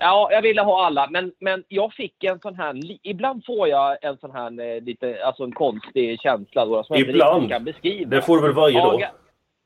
[0.00, 2.74] Ja, jag ville ha alla, men, men jag fick en sån här...
[3.02, 7.00] Ibland får jag en sån här eh, lite, alltså en konstig känsla då, som jag
[7.00, 7.42] inte Ibland?
[7.42, 8.10] riktigt kan beskriva.
[8.10, 9.02] Det får du väl varje ja, dag?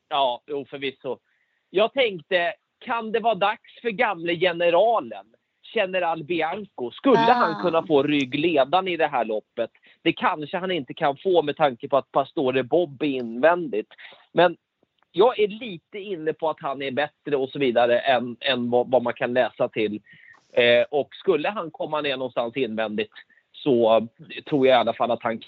[0.09, 1.19] Ja, jo förvisso.
[1.71, 5.27] Jag tänkte, kan det vara dags för gamle generalen,
[5.75, 6.91] General Bianco?
[6.91, 7.33] Skulle Ah.
[7.33, 9.71] han kunna få ryggledan i det här loppet?
[10.03, 13.89] Det kanske han inte kan få med tanke på att Pastore Bob är invändigt.
[14.33, 14.57] Men
[15.13, 18.91] jag är lite inne på att han är bättre och så vidare än, än vad,
[18.91, 20.01] vad man kan läsa till.
[20.53, 23.13] Eh, och skulle han komma ner någonstans invändigt
[23.53, 24.07] så
[24.49, 25.41] tror jag i alla fall att han i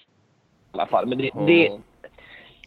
[0.72, 1.06] alla fall.
[1.06, 1.72] Men det, det,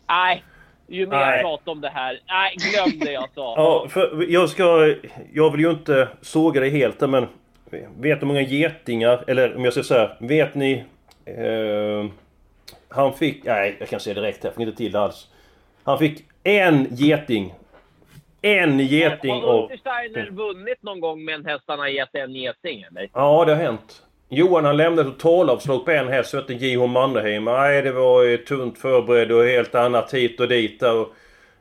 [0.10, 0.44] Nej,
[0.88, 1.32] ju mer Nej.
[1.36, 2.20] jag pratar om det här.
[2.28, 3.54] Nej, glöm det jag sa.
[3.58, 4.96] Ja, för jag ska...
[5.34, 7.28] Jag vill ju inte såga dig helt men...
[7.72, 10.84] Vet du hur många getingar, eller om jag säger så här, vet ni...
[11.26, 12.06] Eh,
[12.90, 13.44] han fick...
[13.44, 15.28] Nej, jag kan säga direkt här, jag får inte till det alls.
[15.84, 17.54] Han fick en geting.
[18.42, 19.62] En geting Har.
[19.64, 23.10] Untersteiner vunnit någon gång med en häst han har gett en geting eller?
[23.14, 24.04] Ja, det har hänt.
[24.30, 26.88] Johan han lämnade totalavslag på en häst som hette J.H.
[26.88, 27.46] Mannerheim.
[27.46, 30.84] Nej, det var ju tunt förberedd och helt annat hit och dit.
[30.84, 31.14] Och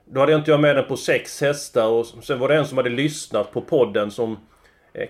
[0.05, 2.79] då hade inte jag med den på sex hästar och sen var det en som
[2.79, 4.38] hade lyssnat på podden som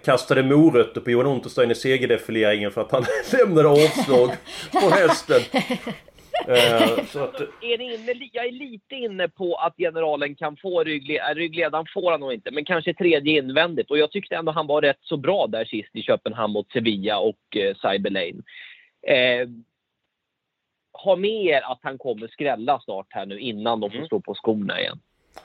[0.05, 4.31] kastade morötter på Johan Unterstein i segerdefileringen för att han lämnade avslag
[4.73, 5.41] på hästen.
[6.49, 10.85] Eh, så att, Är ni inne, jag är lite inne på att generalen kan få
[10.85, 13.91] ryggle, äh, ryggledaren får han nog inte, men kanske tredje invändigt.
[13.91, 17.19] Och jag tyckte ändå han var rätt så bra där sist i Köpenhamn mot Sevilla
[17.19, 18.43] och eh, Cyber Lane.
[19.03, 19.49] Eh,
[20.93, 24.35] ha med er att han kommer skrälla snart här nu innan de får stå på
[24.35, 25.01] skorna igen.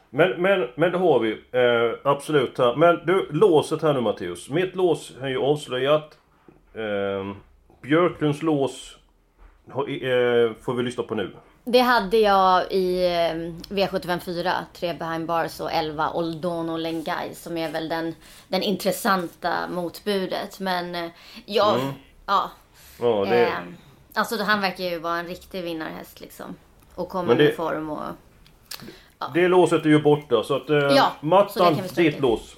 [0.10, 1.32] Men, men, men det har vi.
[1.32, 2.58] Eh, absolut.
[2.58, 2.76] Här.
[2.76, 4.50] Men du, låset här nu Matteus.
[4.50, 6.18] Mitt lås är ju avslöjat.
[6.74, 7.36] Eh,
[7.82, 8.98] Björklunds lås
[9.68, 11.36] eh, får vi lyssna på nu.
[11.64, 17.72] det hade jag i eh, V754, 3 behind bars och 11 Oldono Lengai som är
[17.72, 18.16] väl den,
[18.48, 20.60] den intressanta motbudet.
[20.60, 21.10] Men eh,
[21.46, 21.80] jag,
[22.26, 22.52] ja.
[23.02, 23.52] Ja, det, Eh,
[24.14, 26.56] alltså han verkar ju vara en riktig vinnarhäst liksom.
[26.96, 28.04] Och kommer det- med form och...
[29.34, 30.70] det låset är ju borta så att...
[30.70, 32.56] Eh, Ja, Mattan, ditt lås.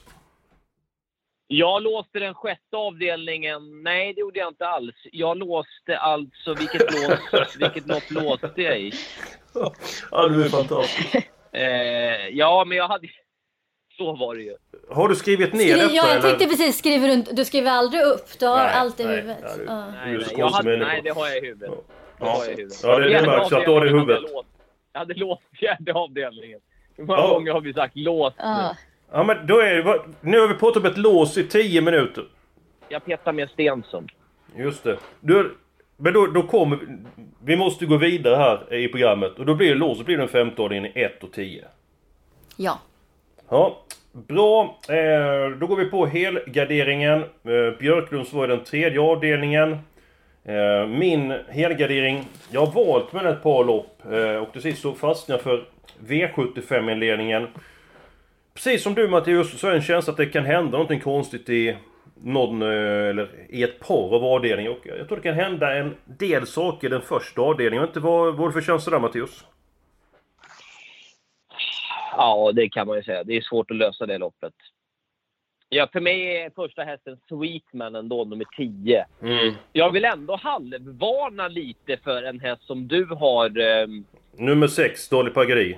[1.47, 3.83] Jag låste den sjätte avdelningen.
[3.83, 4.95] Nej, det gjorde jag inte alls.
[5.11, 6.53] Jag låste alltså...
[6.53, 8.91] Vilket, lås, vilket lopp låste jag i?
[10.11, 11.15] Ja, du är fantastisk.
[11.51, 13.07] Eh, ja, men jag hade...
[13.97, 14.55] Så var det ju.
[14.89, 16.21] Har du skrivit ner Skri- detta ja, jag eller?
[16.21, 18.39] tänkte precis, skriver du, du skriver aldrig upp?
[18.39, 19.37] Du har Nej, allt i nej, huvudet?
[19.43, 19.85] ja, du- Ja.
[19.91, 21.71] Nej, nej, jag hade, nej, det har jag i huvudet.
[22.19, 22.79] Det har jag i huvudet.
[22.83, 24.23] Ja, det- det märks att du har det i huvudet.
[24.97, 26.59] Hade jag hade låst fjärde avdelningen.
[26.95, 27.27] Hur många Ja.
[27.33, 28.43] gånger har vi sagt lås nu?
[28.43, 28.75] Ja.
[29.11, 29.99] Ja men då är det...
[30.21, 32.23] Nu har vi pratat om ett lås i 10 minuter.
[32.89, 34.07] Jag petar med Stensson.
[34.55, 34.97] Just det.
[35.19, 35.55] Du,
[35.97, 36.79] men då, då kommer...
[37.43, 39.39] Vi måste gå vidare här i programmet.
[39.39, 39.97] Och då blir det lås.
[39.97, 41.65] Så blir det en femte avdelning i 1 och 10.
[42.57, 42.79] ja.
[43.49, 43.77] Ja,
[44.11, 44.79] bra.
[44.89, 47.19] Eh, då går vi på helgarderingen.
[47.21, 49.77] Eh, Björklunds var i den tredje avdelningen.
[50.47, 54.01] Eh, min helgardering, jag har valt mellan ett par lopp.
[54.11, 55.65] Eh, och till sist så fastnade jag för
[56.07, 57.47] V75-inledningen.
[58.53, 61.49] Precis som du Mattias, så är det en känsla att det kan hända någonting konstigt
[61.49, 61.77] i
[62.23, 62.67] någon, eh,
[63.09, 64.71] eller i ett par av avdelningar.
[64.71, 67.81] Och jag tror det kan hända en del saker i den första avdelningen.
[67.81, 69.45] Jag vet inte vad, vad är det för känsla där Mattias?
[72.17, 73.23] Ja, det kan man ju säga.
[73.23, 74.53] Det är svårt att lösa det loppet.
[75.69, 79.05] Ja, för mig är första hästen Sweetman ändå, nummer 10.
[79.21, 79.53] Mm.
[79.73, 83.59] Jag vill ändå halvvarna lite för en häst som du har...
[83.59, 84.03] ehm,
[84.37, 85.77] Nummer 6, Dolly Pagari.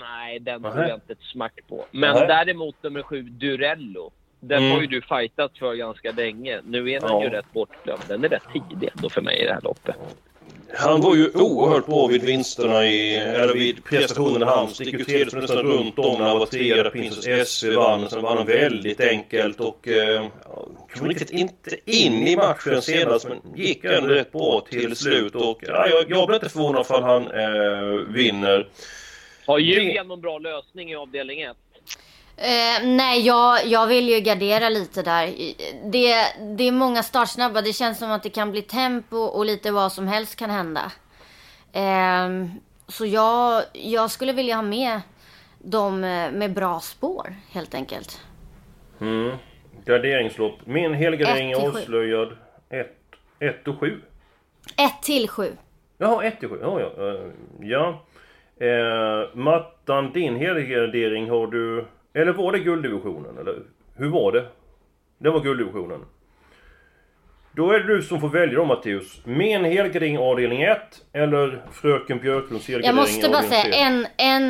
[0.00, 1.84] nej, den tror jag inte ett smack på.
[1.90, 2.26] Men Nähä.
[2.26, 4.10] däremot nummer 7, Durello.
[4.40, 4.72] Den Mm.
[4.72, 6.60] har ju du fightat för ganska länge.
[6.64, 7.22] Nu är den Ja.
[7.24, 8.02] ju rätt bortglömd.
[8.08, 9.96] Den är rätt tidig ändå för mig i det här loppet.
[10.76, 14.86] Han var ju oerhört bra vid vinsterna i, eller vid prestationerna i Halmstad.
[14.86, 18.10] Gick ju så nästan runt om när han var trea där Princess SV vann.
[18.10, 20.26] Sen vann han väldigt enkelt och eh,
[20.94, 25.34] kom riktigt inte in i matchen senast men gick ändå rätt bra till slut.
[25.34, 28.68] Och ja, jag, jag blir inte förvånad för han eh, vinner.
[29.46, 31.56] Har ju Det- någon bra lösning i avdelning 1.
[32.36, 35.26] Eh, nej, jag, jag vill ju gardera lite där.
[35.90, 36.14] Det,
[36.56, 37.62] det är många startsnabba.
[37.62, 40.92] Det känns som att det kan bli tempo och lite vad som helst kan hända.
[41.72, 42.46] Eh,
[42.88, 45.00] så jag, jag skulle vilja ha med
[45.58, 48.20] dem eh, med bra spår, helt enkelt.
[49.00, 49.36] Mm.
[49.84, 50.58] Garderingslopp.
[50.64, 52.36] Min helgardering är avslöjad
[53.38, 54.00] 1 och 7.
[54.76, 55.52] 1 till 7.
[55.98, 56.58] Jaha, 1 till 7.
[56.62, 57.08] Ja, ja.
[57.08, 58.02] eh, ja.
[58.66, 61.86] Eh, Mattan, din helgardering har du...
[62.14, 63.38] Eller var det gulddivisionen?
[63.38, 63.62] Eller
[63.94, 64.46] hur var det?
[65.18, 66.00] Det var gulddivisionen.
[67.52, 69.20] Då är det du som får välja då Matteus.
[69.24, 70.78] Min helgardering avdelning 1
[71.12, 73.80] eller Fröken Björklunds helgardering Jag måste bara avdelning säga 3?
[73.80, 74.06] en,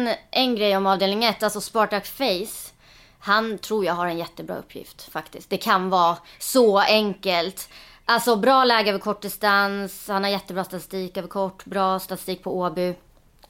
[0.06, 2.72] en, en grej om avdelning 1, alltså Spartak Face.
[3.18, 5.50] Han tror jag har en jättebra uppgift faktiskt.
[5.50, 7.68] Det kan vara så enkelt.
[8.04, 12.94] Alltså bra läge över kortdistans, han har jättebra statistik över kort, bra statistik på Åby.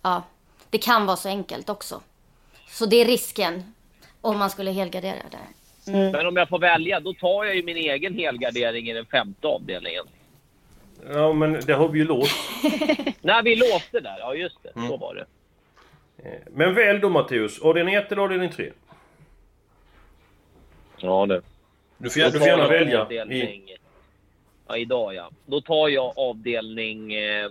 [0.03, 0.23] Ja,
[0.71, 2.01] det kan vara så enkelt också.
[2.69, 3.75] Så det är risken
[4.25, 6.13] om man skulle helgardera där.
[6.13, 9.47] Men om jag får välja, då tar jag ju min egen helgardering i den femte
[9.47, 10.05] avdelningen.
[11.13, 12.37] Ja men det har vi ju låst.
[13.21, 14.17] Nej, vi låste där.
[14.19, 14.73] Ja, just det.
[14.89, 15.27] Så var det.
[16.29, 17.63] Eh, Men välj då Matteus.
[17.63, 18.71] Avdelning 1 eller avdelning 3?
[20.97, 21.43] Ja, det.
[21.99, 22.99] Du får, du får gärna välja.
[22.99, 23.69] I, Avdelning...
[24.69, 25.31] Ja, idag ja.
[25.47, 27.15] Då tar jag avdelning...
[27.15, 27.49] Eh...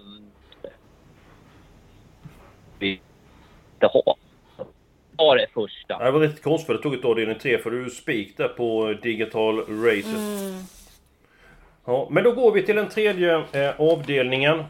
[2.80, 3.00] Vi
[3.74, 4.16] inte ha.
[5.24, 6.06] Ta det första.
[6.06, 8.94] Det var rätt konstigt för det tog ett avdelning 3 för du spik där på
[9.02, 10.70] Digital Racet.
[11.86, 14.64] Ja, men då går vi till den tredje eh, avdelningen.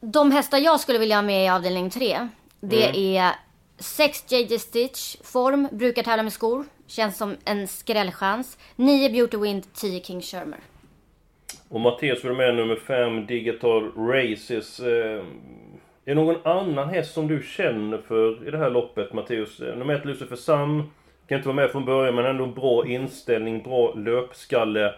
[0.00, 2.28] De hästar jag skulle vilja ha med i avdelning 3,
[2.60, 3.24] det Mm.
[3.24, 3.32] är
[3.78, 8.58] 6 JJ Stitch, form, brukar tävla med skor, känns som en skrällchans.
[8.76, 10.58] 9 Beauty Wind, 10 King Shermer.
[11.68, 14.80] Och Mattias vill med nummer 5 Digital Races.
[14.80, 15.24] Eh,
[16.04, 19.60] är det någon annan häst som du känner för i det här loppet Mattias?
[19.60, 20.90] Eh, Nummer 1 Lucifer Sam.
[21.28, 24.94] Kan inte vara med från början men ändå bra inställning, bra löpskalle.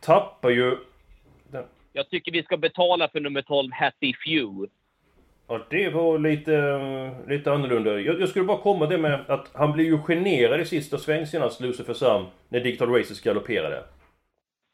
[0.00, 0.76] Tappar ju...
[1.92, 4.68] Jag tycker vi ska betala för nummer 12, Hattie Few.
[5.48, 6.80] Ja, det var lite,
[7.28, 8.00] lite annorlunda.
[8.00, 11.26] Jag, jag skulle bara komma det med att han blev ju generad i sista sväng
[11.26, 13.84] senast, Lucifer Sam, när Digital Races galopperade.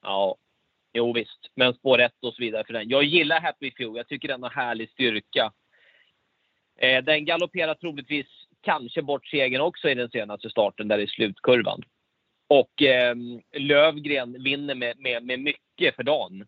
[0.02, 0.36] Ja,
[0.92, 1.50] jo visst.
[1.54, 2.88] Men spår 1 och så vidare för den.
[2.88, 3.98] Jag gillar Happy Few.
[3.98, 5.52] Jag tycker den har härlig styrka.
[6.78, 8.26] Eh, den galopperar troligtvis
[8.62, 11.82] kanske bort segern också i den senaste starten där i slutkurvan.
[12.48, 13.14] Och eh,
[13.56, 16.40] Lövgren vinner med, med, med mycket för dagen.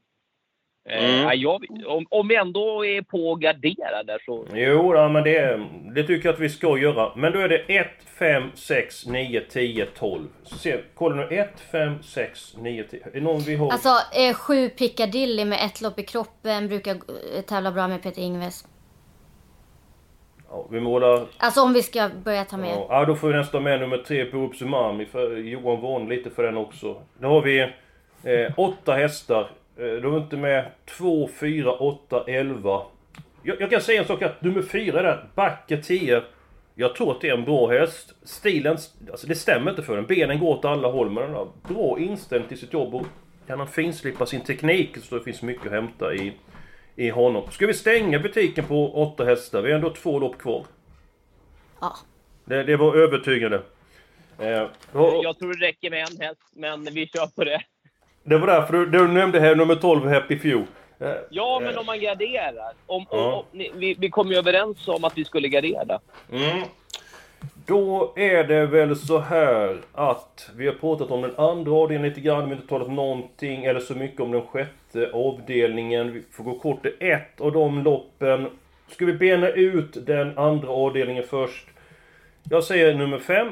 [0.88, 1.22] Eh, Mm.
[1.22, 4.46] ja, jag, om, om vi ändå är på att gardera där så...
[4.54, 7.12] Jo, ja, men det, det tycker jag att vi ska göra.
[7.16, 7.86] Men då är det 1,
[8.18, 10.28] 5, 6, 9, 10, 12.
[10.42, 11.36] Så se, kolla nu.
[11.36, 13.00] 1, 5, 6, 9, 10.
[13.14, 13.72] Är någon vi har?
[13.72, 13.90] Alltså
[14.34, 18.64] 7 Piccadilly med ett lopp i kroppen, brukar eh, tävla bra med Peter Ingves.
[20.56, 21.26] Ja, vi målar...
[21.36, 22.86] Alltså om vi ska börja ta med.
[22.88, 25.06] Ja, då får vi nästan med nummer 3 på Upsumami.
[25.06, 26.96] För Johan varnade lite för den också.
[27.18, 27.60] Då har vi
[28.22, 29.50] eh, åtta hästar.
[29.76, 30.64] Eh, då är vi inte med
[30.98, 32.82] 2, 4, 8, 11.
[33.42, 36.22] Jag, jag kan säga en sak att nummer 4 där, Backe 10.
[36.74, 38.14] Jag tror att det är en bra häst.
[38.22, 38.76] Stilen,
[39.10, 40.06] alltså det stämmer inte för den.
[40.06, 43.06] Benen går åt alla håll men den har bra inställning till sitt jobb och
[43.46, 46.32] kan han finslipa sin teknik så det finns mycket att hämta i,
[46.96, 47.50] i honom.
[47.50, 49.62] Ska vi stänga butiken på åtta hästar?
[49.62, 50.64] Vi har ändå två lopp kvar.
[51.80, 51.96] Ja.
[52.44, 53.62] Det, det var övertygande.
[54.38, 57.60] Eh, och, Jag tror det räcker med en häst, men vi kör på det.
[58.24, 60.66] det var därför du, du nämnde här nummer 12, Happy Few.
[60.98, 62.72] Eh, Ja, men om man garderar.
[62.86, 63.32] Om, om, Ja.
[63.36, 66.00] om, ni- vi, vi kom ju överens om att vi skulle gardera.
[66.32, 66.62] Mm.
[67.66, 72.20] Då är det väl så här att vi har pratat om den andra avdelningen lite
[72.20, 76.12] grann, vi har inte talat någonting eller så mycket om den sjätte avdelningen.
[76.12, 78.46] Vi får gå kort till ett av de loppen.
[78.88, 81.66] Ska vi bena ut den andra avdelningen först?
[82.50, 83.48] Jag säger nummer 5.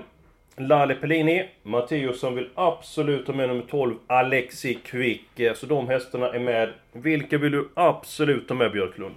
[0.56, 1.48] Lale Pellini.
[1.62, 3.94] Matteo som vill absolut ha med nummer 12.
[4.06, 5.40] Alexi Quick.
[5.54, 6.72] Så de hästarna är med.
[6.92, 9.14] Vilka vill du absolut ha med Björklund?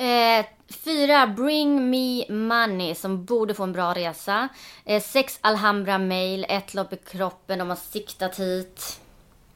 [0.00, 0.46] Eh,
[0.84, 4.48] fyra, Bring Me Money som borde få en bra resa.
[4.86, 9.00] Eh, sex, Alhambra Mail, ett lopp i kroppen, de har siktat hit.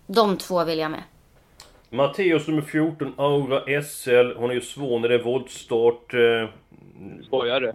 [0.06, 1.02] De två vill jag med.
[1.90, 4.32] Matteus nummer 14, Aura SL.
[4.36, 6.14] Hon är ju svår när det är voltstart.
[6.14, 6.48] Eh,
[7.26, 7.72] Skojar du?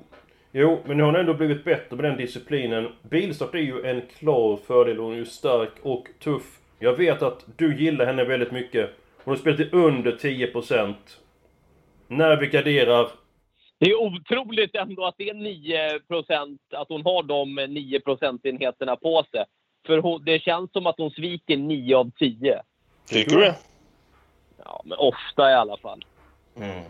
[0.52, 2.88] jo, men nu har hon ändå blivit bättre med den disciplinen.
[3.02, 4.98] Bilstart är ju en klar fördel.
[4.98, 6.60] Hon är ju stark och tuff.
[6.80, 8.90] Jag vet att du gillar henne väldigt mycket.
[9.24, 10.94] Hon har spelat i under 10%.
[12.10, 13.08] När vi garderar...
[13.80, 19.26] Det är otroligt ändå att det är 9% att hon har de 9 procentenheterna på
[19.32, 19.44] sig.
[19.86, 22.62] För hon, det känns som att hon sviker 9 av 10.
[23.10, 23.56] Tycker du det?
[24.66, 26.06] Ja, men ofta i alla fall.
[26.58, 26.84] Mm.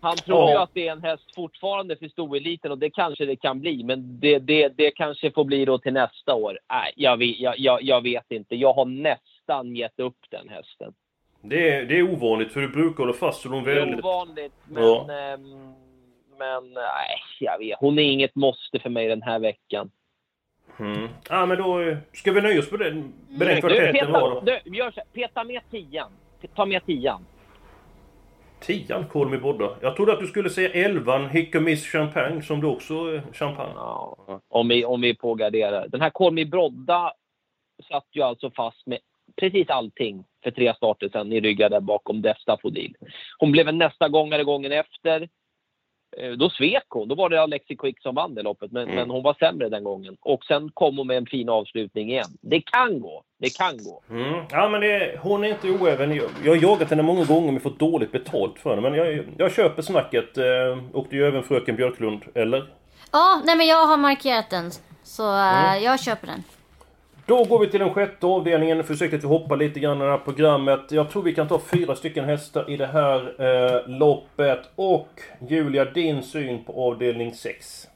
[0.00, 0.62] Han tror ju Ja.
[0.62, 3.84] att det är en häst fortfarande för storeliten och det kanske det kan bli.
[3.84, 6.58] Men det, det, det kanske får bli då till nästa år.
[6.70, 8.56] Nej, jag, jag, jag, jag vet inte.
[8.56, 10.92] Jag har nästan gett upp den hästen.
[11.48, 14.52] Det är, det är ovanligt för du brukar hålla fast vid hon Det är ovanligt,
[14.64, 14.82] men...
[14.82, 15.06] Ja.
[15.12, 15.72] ehm,
[16.38, 17.78] men nej, jag vet.
[17.78, 19.90] Hon är inget måste för mig den här veckan.
[20.78, 21.08] Mm.
[21.28, 24.20] Ja men då eh, ska vi nöja oss med den, med den Du, kvartetten peta,
[24.20, 24.40] då.
[24.40, 26.10] du, gör så, peta med tian.
[26.54, 27.26] Ta med tian.
[28.60, 29.76] Tian, Call Me Bodda.
[29.80, 33.72] Jag trodde att du skulle säga elvan, Hick Miss Champagne, som du också är champagne.
[33.76, 34.16] Ja,
[34.48, 35.88] om vi, om vi pågarderar.
[35.88, 37.12] Den här Kolmi Brodda
[37.88, 38.98] satt ju alltså fast med
[39.36, 42.94] precis allting för tre starter sedan i ryggar där bakom Destafodil.
[43.38, 45.28] Hon blev en nästa gångare gången efter.
[46.16, 47.08] Eh, Då svek hon.
[47.08, 48.94] Då var det Alexi Quick som vann det loppet, men, Mm.
[48.94, 50.16] men hon var sämre den gången.
[50.20, 52.30] Och sen kom hon med en fin avslutning igen.
[52.40, 53.22] Det kan gå.
[53.38, 54.02] Det kan gå.
[54.10, 54.44] Mm.
[54.50, 56.16] Ja men det, hon är inte oäven.
[56.16, 58.82] Jag, jag har jagat henne många gånger men fått dåligt betalt för henne.
[58.90, 60.38] Men jag, jag köper snacket.
[60.38, 62.64] Eh, och det ju även fröken Björklund, eller?
[63.12, 64.70] Ja, nej men jag har markerat den.
[65.02, 66.42] Så eh, jag köper den.
[67.26, 68.84] Då går vi till den sjätte avdelningen.
[68.84, 70.80] Försökte att vi hoppar lite grann i det här programmet.
[70.88, 74.60] Jag tror vi kan ta fyra stycken hästar i det här eh, loppet.
[74.74, 77.86] Och Julia, din syn på avdelning 6?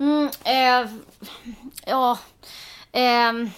[0.00, 0.90] Mm, eh,
[1.86, 2.18] ja.
[2.92, 3.50] ehm,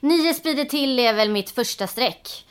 [0.00, 2.46] nio speeder till är väl mitt första streck.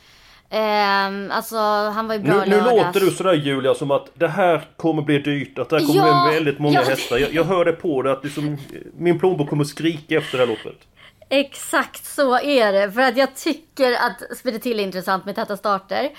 [0.50, 1.58] Ehm, alltså,
[1.90, 5.02] han var ju bra Nu, nu låter du sådär Julia som att det här kommer
[5.02, 6.90] bli dyrt, att det här kommer Ja, bli väldigt många ja.
[6.90, 7.18] hästar.
[7.18, 8.58] Jag, jag hör det på det att liksom,
[8.98, 10.89] min plånbok kommer skrika efter det här loppet.
[11.30, 12.92] Exakt så är det.
[12.92, 16.10] För att jag tycker att Speedy till är intressant med täta starter.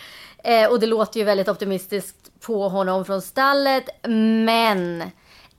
[0.45, 3.89] Eh, och det låter ju väldigt optimistiskt på honom från stallet.
[4.45, 5.11] Men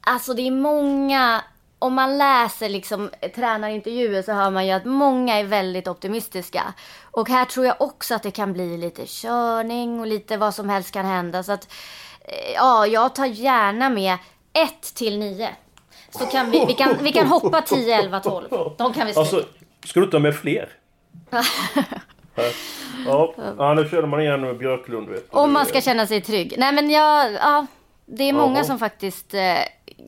[0.01, 1.41] alltså det är många,
[1.79, 6.73] om man läser liksom tränarintervjuer så hör man ju att många är väldigt optimistiska.
[7.11, 10.69] Och här tror jag också att det kan bli lite körning och lite vad som
[10.69, 11.43] helst kan hända.
[11.43, 11.73] Så att
[12.21, 14.17] eh, ja, jag tar gärna med
[14.53, 15.49] 1 till 9.
[16.11, 18.47] Så kan vi, vi, kan, vi kan hoppa 10, 11, 12.
[18.77, 19.19] De kan vi stryka.
[19.19, 19.43] Alltså,
[19.85, 20.69] ska du inte ha med fler?
[23.05, 25.37] ja, ja, nu körde man igen med Björklund vet du.
[25.37, 26.55] Om man ska känna sig trygg.
[26.57, 27.65] Nej men jag, ja.
[28.05, 28.63] Det är många Ja.
[28.63, 29.57] som faktiskt eh,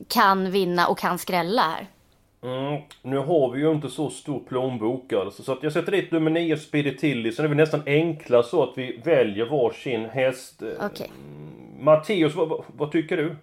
[0.08, 1.86] kan vinna och kan skrälla här.
[2.42, 6.10] Mm, nu har vi ju inte så stor plånbok alltså, så att jag sätter dit
[6.10, 10.62] nummer 9 Speedy Tilly, sen är vi nästan enkla så att vi väljer varsin häst.
[10.80, 11.10] Okej.
[11.80, 13.36] Matteus, vad, vad, vad tycker du?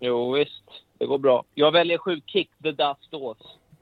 [0.00, 0.62] Jo, visst.
[1.04, 1.44] Det går bra.
[1.54, 3.36] Jag väljer sju Kick the Dust Ås.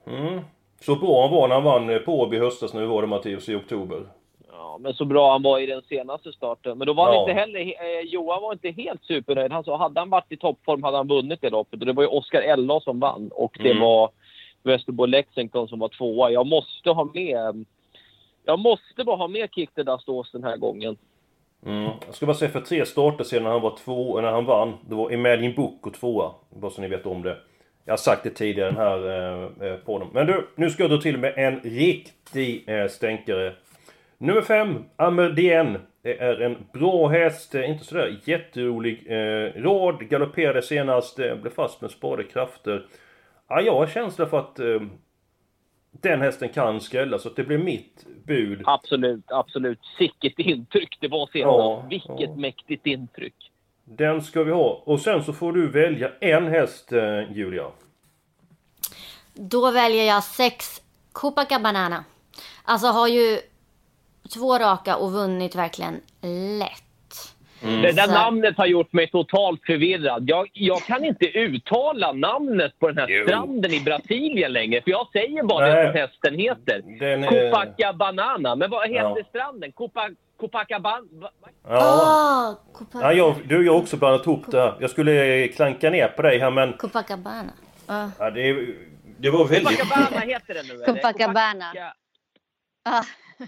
[0.06, 0.40] Mm.
[0.80, 3.48] Så bra han var när han vann eh, på Åby höstas nu var det Matteus
[3.48, 4.06] i oktober.
[4.52, 6.78] Ja, men så bra han var i den senaste starten.
[6.78, 7.20] Men då var han Ja.
[7.20, 7.61] inte heller...
[7.61, 9.52] Eh, Johan var inte helt supernöjd.
[9.52, 11.80] Han sa hade han varit i toppform hade han vunnit det loppet.
[11.80, 13.30] Och det var ju Oskar Ella som vann.
[13.34, 13.82] Och det Mm.
[13.82, 14.11] var
[14.62, 16.30] Västerbo Lexington som var tvåa.
[16.30, 17.64] Jag måste ha med...
[18.44, 20.97] Jag måste bara ha med Kick the Dust Ås den här gången.
[21.66, 21.90] Mm.
[22.06, 24.44] Jag ska bara säga för tre starter sedan när han var två, eh, när han
[24.44, 26.32] vann, det var Imagine Book och tvåa.
[26.50, 27.36] Bara så ni vet om det.
[27.84, 29.08] Jag har sagt det tidigare den här
[29.62, 30.08] eh, eh, podden.
[30.12, 33.52] Men du, nu ska jag dra till med en riktig eh, stänkare.
[34.18, 35.78] Nummer fem, Amerdien.
[36.02, 39.06] Det är en bra häst, eh, inte sådär jätterolig.
[39.10, 42.86] Eh, rad, galopperade senast, eh, blev fast med sparade krafter.
[43.48, 44.58] Ja, jag har känsla för att...
[44.58, 44.80] Eh,
[46.01, 47.18] den hästen kan skrälla.
[47.18, 48.62] Så att det blir mitt bud.
[48.64, 49.78] Absolut, absolut.
[49.99, 51.59] Sicket intryck det var senast.
[51.59, 52.36] Ja, Vilket ja.
[52.36, 53.34] mäktigt intryck.
[53.84, 54.82] Den ska vi ha.
[54.84, 57.66] Och sen så får du välja en häst, eh, Julia.
[59.34, 60.82] Då väljer jag sex
[61.12, 62.05] Copacabana.
[62.64, 63.38] Alltså har ju
[64.34, 66.01] två raka och vunnit verkligen
[66.59, 66.91] lätt.
[67.62, 70.24] Det där namnet har gjort mig totalt förvirrad.
[70.30, 73.24] Jag, jag kan inte uttala namnet på den här Jo.
[73.26, 74.82] stranden i Brasilien längre.
[74.82, 75.86] För jag säger bara Nej.
[75.86, 76.82] som hästen heter.
[76.98, 77.50] Den är...
[77.50, 78.56] Copacabana.
[78.56, 79.24] Men vad heter Ja.
[79.28, 79.72] stranden?
[79.72, 80.08] Copa,
[80.40, 81.06] Copacabana?
[81.68, 81.78] Ja.
[81.78, 84.74] Ah, Copa- Ja, jag, du har ju också blandat ihop det här.
[84.80, 86.72] Jag skulle klanka ner på dig här men...
[86.72, 87.52] Copacabana.
[87.86, 88.10] Ja.
[88.18, 88.66] Ja, det.
[89.18, 89.80] Det var väldigt...
[89.80, 90.86] Copacabana heter den nu eller?
[90.86, 91.72] Copacabana.
[91.74, 91.92] Copaca-
[92.84, 93.02] Ah,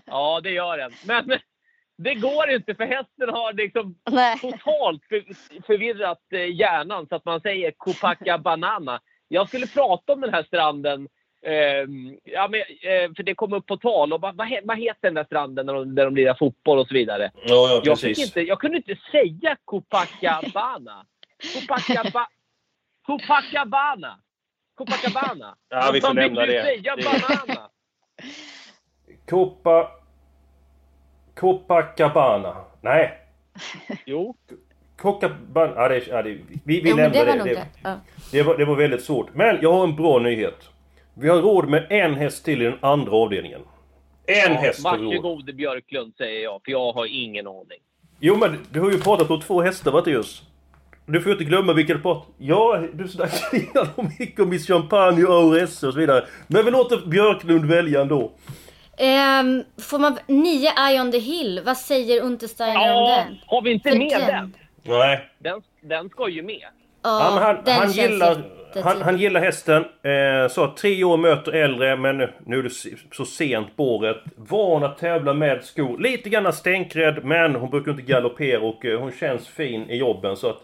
[0.06, 0.90] Ja, det gör den.
[1.06, 1.38] Men men
[1.96, 4.38] det går inte för hästen har liksom nej.
[4.38, 5.24] totalt för,
[5.66, 9.00] förvirrat eh, hjärnan så att man säger Copacabana.
[9.28, 11.08] Jag skulle prata om den här stranden.
[11.46, 14.12] ehm, ja, men, eh, för det kom upp på tal.
[14.12, 16.78] Och vad, vad, he- vad heter den där stranden där de, där de lirar fotboll
[16.78, 17.30] och så vidare?
[17.34, 21.06] Ja, ja Jag, fick inte, jag kunde inte säga Copacabana.
[21.54, 22.26] Copacaba,
[23.06, 24.18] Copacabana.
[24.74, 25.56] Copacabana.
[25.68, 26.62] Ja, vi får lämna det.
[26.62, 27.70] säga banana?
[29.28, 29.90] Copa...
[31.34, 32.54] Copacabana.
[32.80, 33.18] Nej.
[34.06, 34.34] Jo.
[34.96, 35.72] Copacabana...
[35.76, 36.30] Ja, det, ja, det,
[36.64, 37.38] vi vi Jo, lämnar det det.
[37.38, 37.66] var Det, det.
[37.82, 37.96] Ja.
[38.32, 39.34] det, var, det var väldigt svårt.
[39.34, 40.58] Men jag har en bra nyhet.
[41.14, 43.60] Vi har råd med en häst till i den andra avdelningen.
[44.26, 45.14] En Ja, häst har vi råd.
[45.14, 47.78] Varsågod Björklund säger jag, för jag har ingen aning.
[48.20, 50.42] Jo men du har ju pratat om två hästar Mattias.
[51.06, 53.08] Du får ju inte glömma du pratar Ja, du
[53.52, 56.24] igenom mycket om Miss Champagne och ORS och så vidare.
[56.46, 58.32] Men vi låter Björklund välja ändå.
[58.98, 60.18] Ehm, får man...
[60.26, 61.60] Nio Eye on the Hill.
[61.64, 63.36] Vad säger Untersteiner om Ja, den?
[63.46, 64.54] har vi inte För med den- den?
[64.98, 65.20] Nej.
[65.38, 66.64] Den, den ska ju med.
[67.02, 68.42] Ja, men han, den han, känns gillar,
[68.82, 69.84] han, han gillar hästen.
[70.02, 72.70] Eh, så att tre år möter äldre men nu- är det
[73.12, 74.16] så sent på året.
[74.36, 75.98] Van att tävla med skor.
[75.98, 80.36] Lite grann stänkrädd men hon brukar inte galoppera och eh, hon känns fin i jobben
[80.36, 80.58] så att...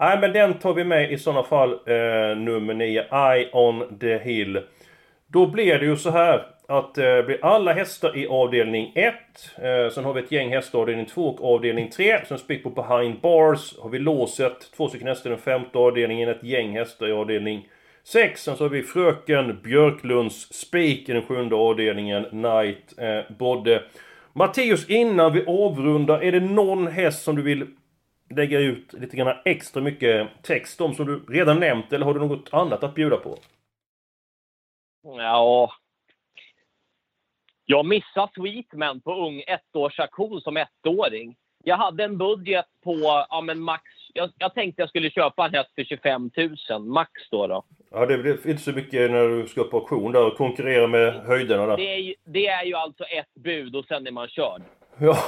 [0.00, 1.72] Nej men den tar vi med i sådana fall.
[1.72, 4.60] Eh, nummer 9, Eye on the Hill.
[5.26, 9.14] Då blir det ju så här att eh, det blir alla hästar i avdelning 1.
[9.56, 12.24] Eh, sen har vi ett gäng hästar i avdelning 2 och avdelning 3.
[12.28, 13.78] Sen spik på behind bars.
[13.78, 16.28] Har vi låset, två stycken hästar i den femte avdelningen.
[16.28, 17.68] Ett gäng hästar i avdelning
[18.04, 18.42] 6.
[18.42, 22.22] Sen så har vi Fröken Björklunds spik i den sjunde avdelningen.
[22.22, 23.82] Night eh, Bodde.
[24.32, 27.66] Matteus, innan vi avrundar, är det någon häst som du vill
[28.30, 32.20] lägga ut lite grann extra mycket text om som du redan nämnt eller har du
[32.20, 33.38] något annat att bjuda på?
[35.02, 35.72] Ja.
[37.72, 41.36] Jag missade Sweetman på ung ettårsaktion som ettåring.
[41.64, 43.82] Jag hade en budget på ja, men max...
[44.14, 46.30] Jag, jag tänkte jag skulle köpa en häst för 25
[46.70, 47.46] 000, max då.
[47.46, 47.64] då.
[47.90, 51.14] Ja, det blir inte så mycket när du ska på auktion där och konkurrera med
[51.14, 51.76] höjderna där.
[51.76, 54.62] Det, är ju, det är ju alltså ett bud och sen är man körd.
[54.98, 55.18] Ja.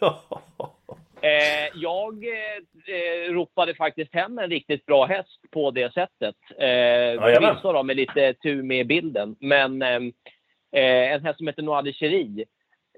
[0.00, 0.22] ja.
[1.22, 6.36] Eh, jag eh, eh, ropade faktiskt hem en riktigt bra häst på det sättet.
[6.50, 7.20] Eh.
[7.22, 9.36] Förvisso då med lite tur med bilden.
[9.40, 9.96] Men eh,
[10.72, 12.44] eh, en häst som heter Noir de Cherie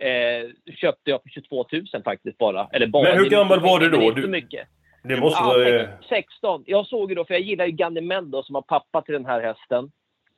[0.01, 2.69] eh, köpte jag för 22 000 faktiskt bara.
[2.73, 3.03] Eller bara.
[3.09, 4.11] Men hur gammal var du då?
[4.11, 4.69] Du- mycket.
[5.05, 5.69] Det måste Ja, vara...
[5.81, 6.65] eh, sex- 16.
[6.67, 9.41] Jag såg ju då, för jag gillar ju Ganymede som var pappa till den här
[9.43, 9.91] hästen.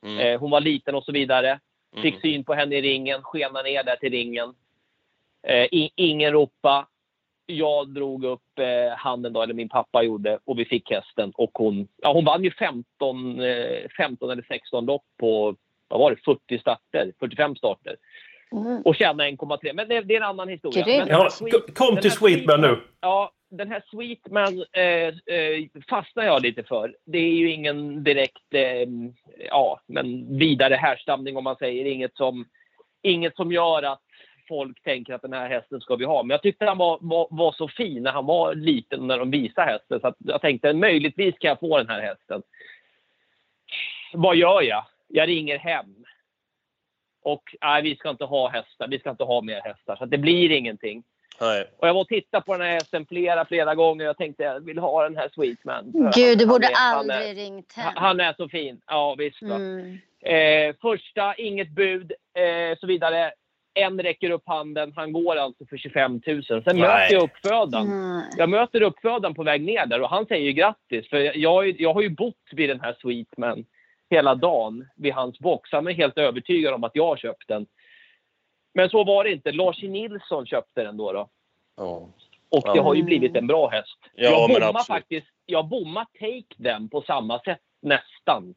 [0.05, 0.19] Mm.
[0.19, 1.59] Eh, hon var liten och så vidare.
[2.01, 2.21] Fick Mm.
[2.21, 4.53] syn på henne i ringen, skenade ner där till ringen.
[5.47, 6.87] Eh, i, ingen ropa.
[7.45, 11.31] Jag drog upp eh, handen då, eller min pappa gjorde, och vi fick hästen.
[11.35, 15.55] Och hon, ja, hon vann ju 15, eh, 15 eller 16 lopp på
[15.87, 17.95] vad var det, 40 starter, 45 starter.
[18.51, 18.81] Mm.
[18.81, 19.73] Och tjänade 1,3.
[19.73, 20.85] Men det, det är en annan historia.
[20.87, 22.81] Men Ja, Sweet- kom till Sweetman nu.
[23.01, 26.95] Ja, den här Sweetman eh, eh, fastnar jag lite för.
[27.05, 28.87] Det är ju ingen direkt, eh,
[29.49, 31.85] ja, men vidare härstamning om man säger.
[31.85, 32.45] Inget som,
[33.01, 34.04] inget som gör att
[34.47, 36.23] folk tänker att den här hästen ska vi ha.
[36.23, 39.31] Men jag tyckte han var, var, var så fin när han var liten när de
[39.31, 39.99] visade hästen.
[39.99, 42.41] Så att jag tänkte möjligtvis kan jag få den här hästen.
[44.13, 44.85] Vad gör jag?
[45.07, 46.05] Jag ringer hem.
[47.21, 48.87] Och nej, vi ska inte ha hästar.
[48.87, 49.95] Vi ska inte ha mer hästar.
[49.95, 51.03] Så att det blir ingenting.
[51.41, 51.69] Nej.
[51.77, 54.05] Och jag var och tittade på den här hästen flera, flera gånger.
[54.05, 55.91] Jag tänkte jag vill ha den här Sweetman.
[56.15, 57.93] Gud, du Han borde han aldrig är- ringt Han, hem.
[57.95, 58.81] han är så fin.
[58.87, 59.41] Ja, visst.
[59.41, 59.97] Mm.
[60.21, 63.31] Eh, första, inget bud, eh, så vidare.
[63.77, 64.93] En räcker upp handen.
[64.95, 66.43] Han går alltså för 25 000.
[66.43, 67.87] Sen möter jag uppfödaren.
[67.87, 68.21] Mm.
[68.37, 71.09] Jag möter uppfödaren på väg ner där och han säger ju grattis.
[71.09, 73.65] För jag, har ju- jag har ju bott vid den här Sweetman
[74.09, 75.69] hela dagen vid hans box.
[75.71, 77.65] Han är helt övertygad om att jag har köpt den.
[78.73, 79.51] Men så var det inte.
[79.51, 81.11] Lars Nilsson köpte den då.
[81.13, 81.29] då.
[81.77, 82.09] Ja.
[82.49, 83.97] Och det har ju blivit en bra häst.
[84.15, 84.87] Ja, jag bommar absolut.
[84.87, 85.27] faktiskt.
[85.45, 88.55] Jag bommar Take den på samma sätt nästan.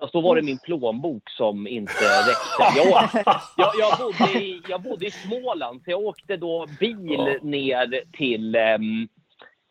[0.00, 1.92] Fast då var det min plånbok som inte
[2.28, 2.76] räckte.
[2.76, 3.08] Jag,
[3.56, 8.54] jag, jag, bodde, i, jag bodde i Småland, så jag åkte då bil ner till
[8.54, 9.08] ehm,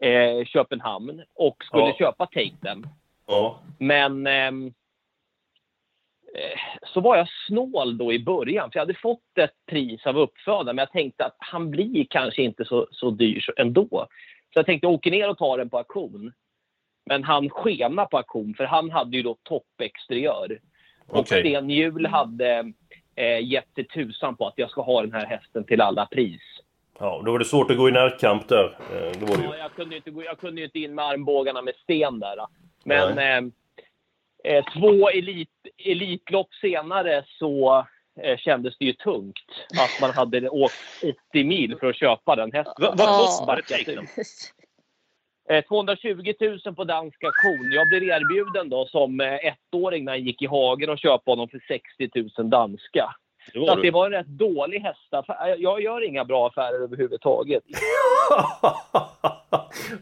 [0.01, 1.95] eh, Köpenhamn och skulle Ja.
[1.97, 2.87] köpa tejpen.
[3.27, 3.59] Ja.
[3.79, 4.67] Men ehm,
[6.35, 6.59] eh,
[6.93, 10.75] så var jag snål då i början, för jag hade fått ett pris av uppfödaren,
[10.75, 13.87] men jag tänkte att han blir kanske inte så, så dyr ändå.
[14.53, 16.33] Så jag tänkte jag åker ner och tar den på auktion.
[17.05, 20.59] Men han skena på auktion, för han hade ju då toppexteriör.
[21.07, 21.39] Och Okej.
[21.41, 22.73] Sten Hjul hade
[23.15, 26.41] eh, gett till tusan på att jag ska ha den här hästen till alla pris.
[26.99, 28.77] Ja, då var det svårt att gå i närkamp där.
[28.91, 29.49] Eh, Det var det ju.
[29.49, 32.35] Ja, jag, kunde ju inte gå, jag kunde inte in med armbågarna med sten där.
[32.37, 32.47] då.
[32.83, 35.49] Men eh, eh, två elit,
[35.85, 37.85] elitlopp senare så
[38.21, 39.39] eh, kändes det ju tungt
[39.81, 40.73] att man hade åkt
[41.31, 42.73] 80 mil för att köpa den hästen.
[42.79, 43.97] Va- vad kostar in.
[43.99, 44.05] Eh,
[45.69, 46.33] 220
[46.65, 47.71] 000 på dansk auktion.
[47.71, 51.49] Jag blev erbjuden då som eh, ettåring när jag gick i Hagen och köpa honom
[51.49, 53.15] för 60 000 danska.
[53.45, 55.55] Det Så var att det var en rätt dålig hästaffär.
[55.59, 57.63] Jag gör inga bra affärer överhuvudtaget.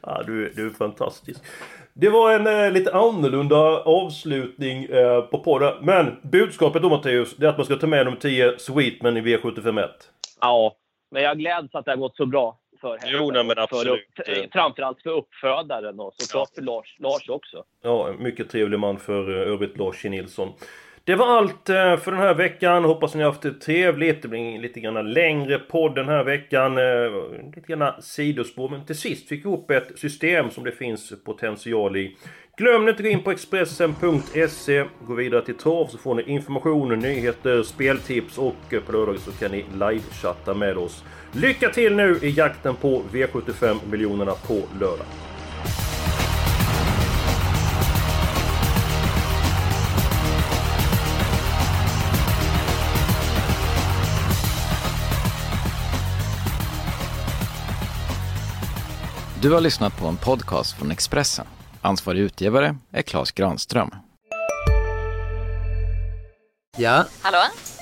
[0.02, 1.42] ja, du, är- du är fantastisk.
[1.94, 5.74] Det var en eh, lite annorlunda avslutning eh, på podden.
[5.82, 9.22] Men budskapet då Matteus, det är att man ska ta med de 10 Sweetmen i
[9.22, 9.88] V751.
[10.42, 10.76] Ja,
[11.12, 13.18] men jag gläds att det har gått så bra för henne.
[13.18, 13.94] Jo, nej, men För absolut.
[13.94, 17.64] upp, framförallt för uppfödaren och såklart för Lars, Lars också.
[17.84, 20.50] Ja, mycket trevlig man för eh, övrigt Lars Nilsson.
[21.04, 22.84] Det var allt eh, för den här veckan.
[22.84, 24.22] Hoppas ni har haft det trevligt.
[24.22, 26.78] Det blir lite grann längre podd den här veckan.
[26.78, 27.12] Eh,
[27.56, 28.70] Lite grann sidospår.
[28.70, 32.16] Men till sist fick vi ihop ett system som det finns potential i.
[32.62, 34.86] Glöm inte att gå in på Expressen.se.
[35.08, 39.32] Gå vidare till Trav så får ni information, nyheter, speltips och eh, på lördag så
[39.32, 41.04] kan ni live-chatta med oss.
[41.32, 45.06] Lycka till nu i jakten på V75 miljonerna på lördag.
[59.42, 61.46] Du har lyssnat på en podcast från Expressen.
[61.82, 63.92] Ansvarig utgivare är Klas Granström.
[66.78, 67.38] Ja, Hallå?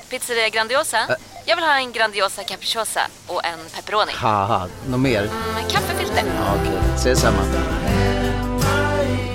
[0.09, 0.97] Pizzeria Grandiosa?
[1.45, 4.11] Jag vill ha en Grandiosa capriciosa och en pepperoni.
[4.89, 5.21] något mer?
[5.53, 6.23] Med kaffefilter.
[6.37, 7.37] Ja, Okej, ses samma.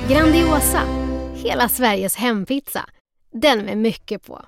[0.08, 0.80] Grandiosa,
[1.34, 2.84] hela Sveriges hempizza.
[3.32, 4.44] Den med mycket på.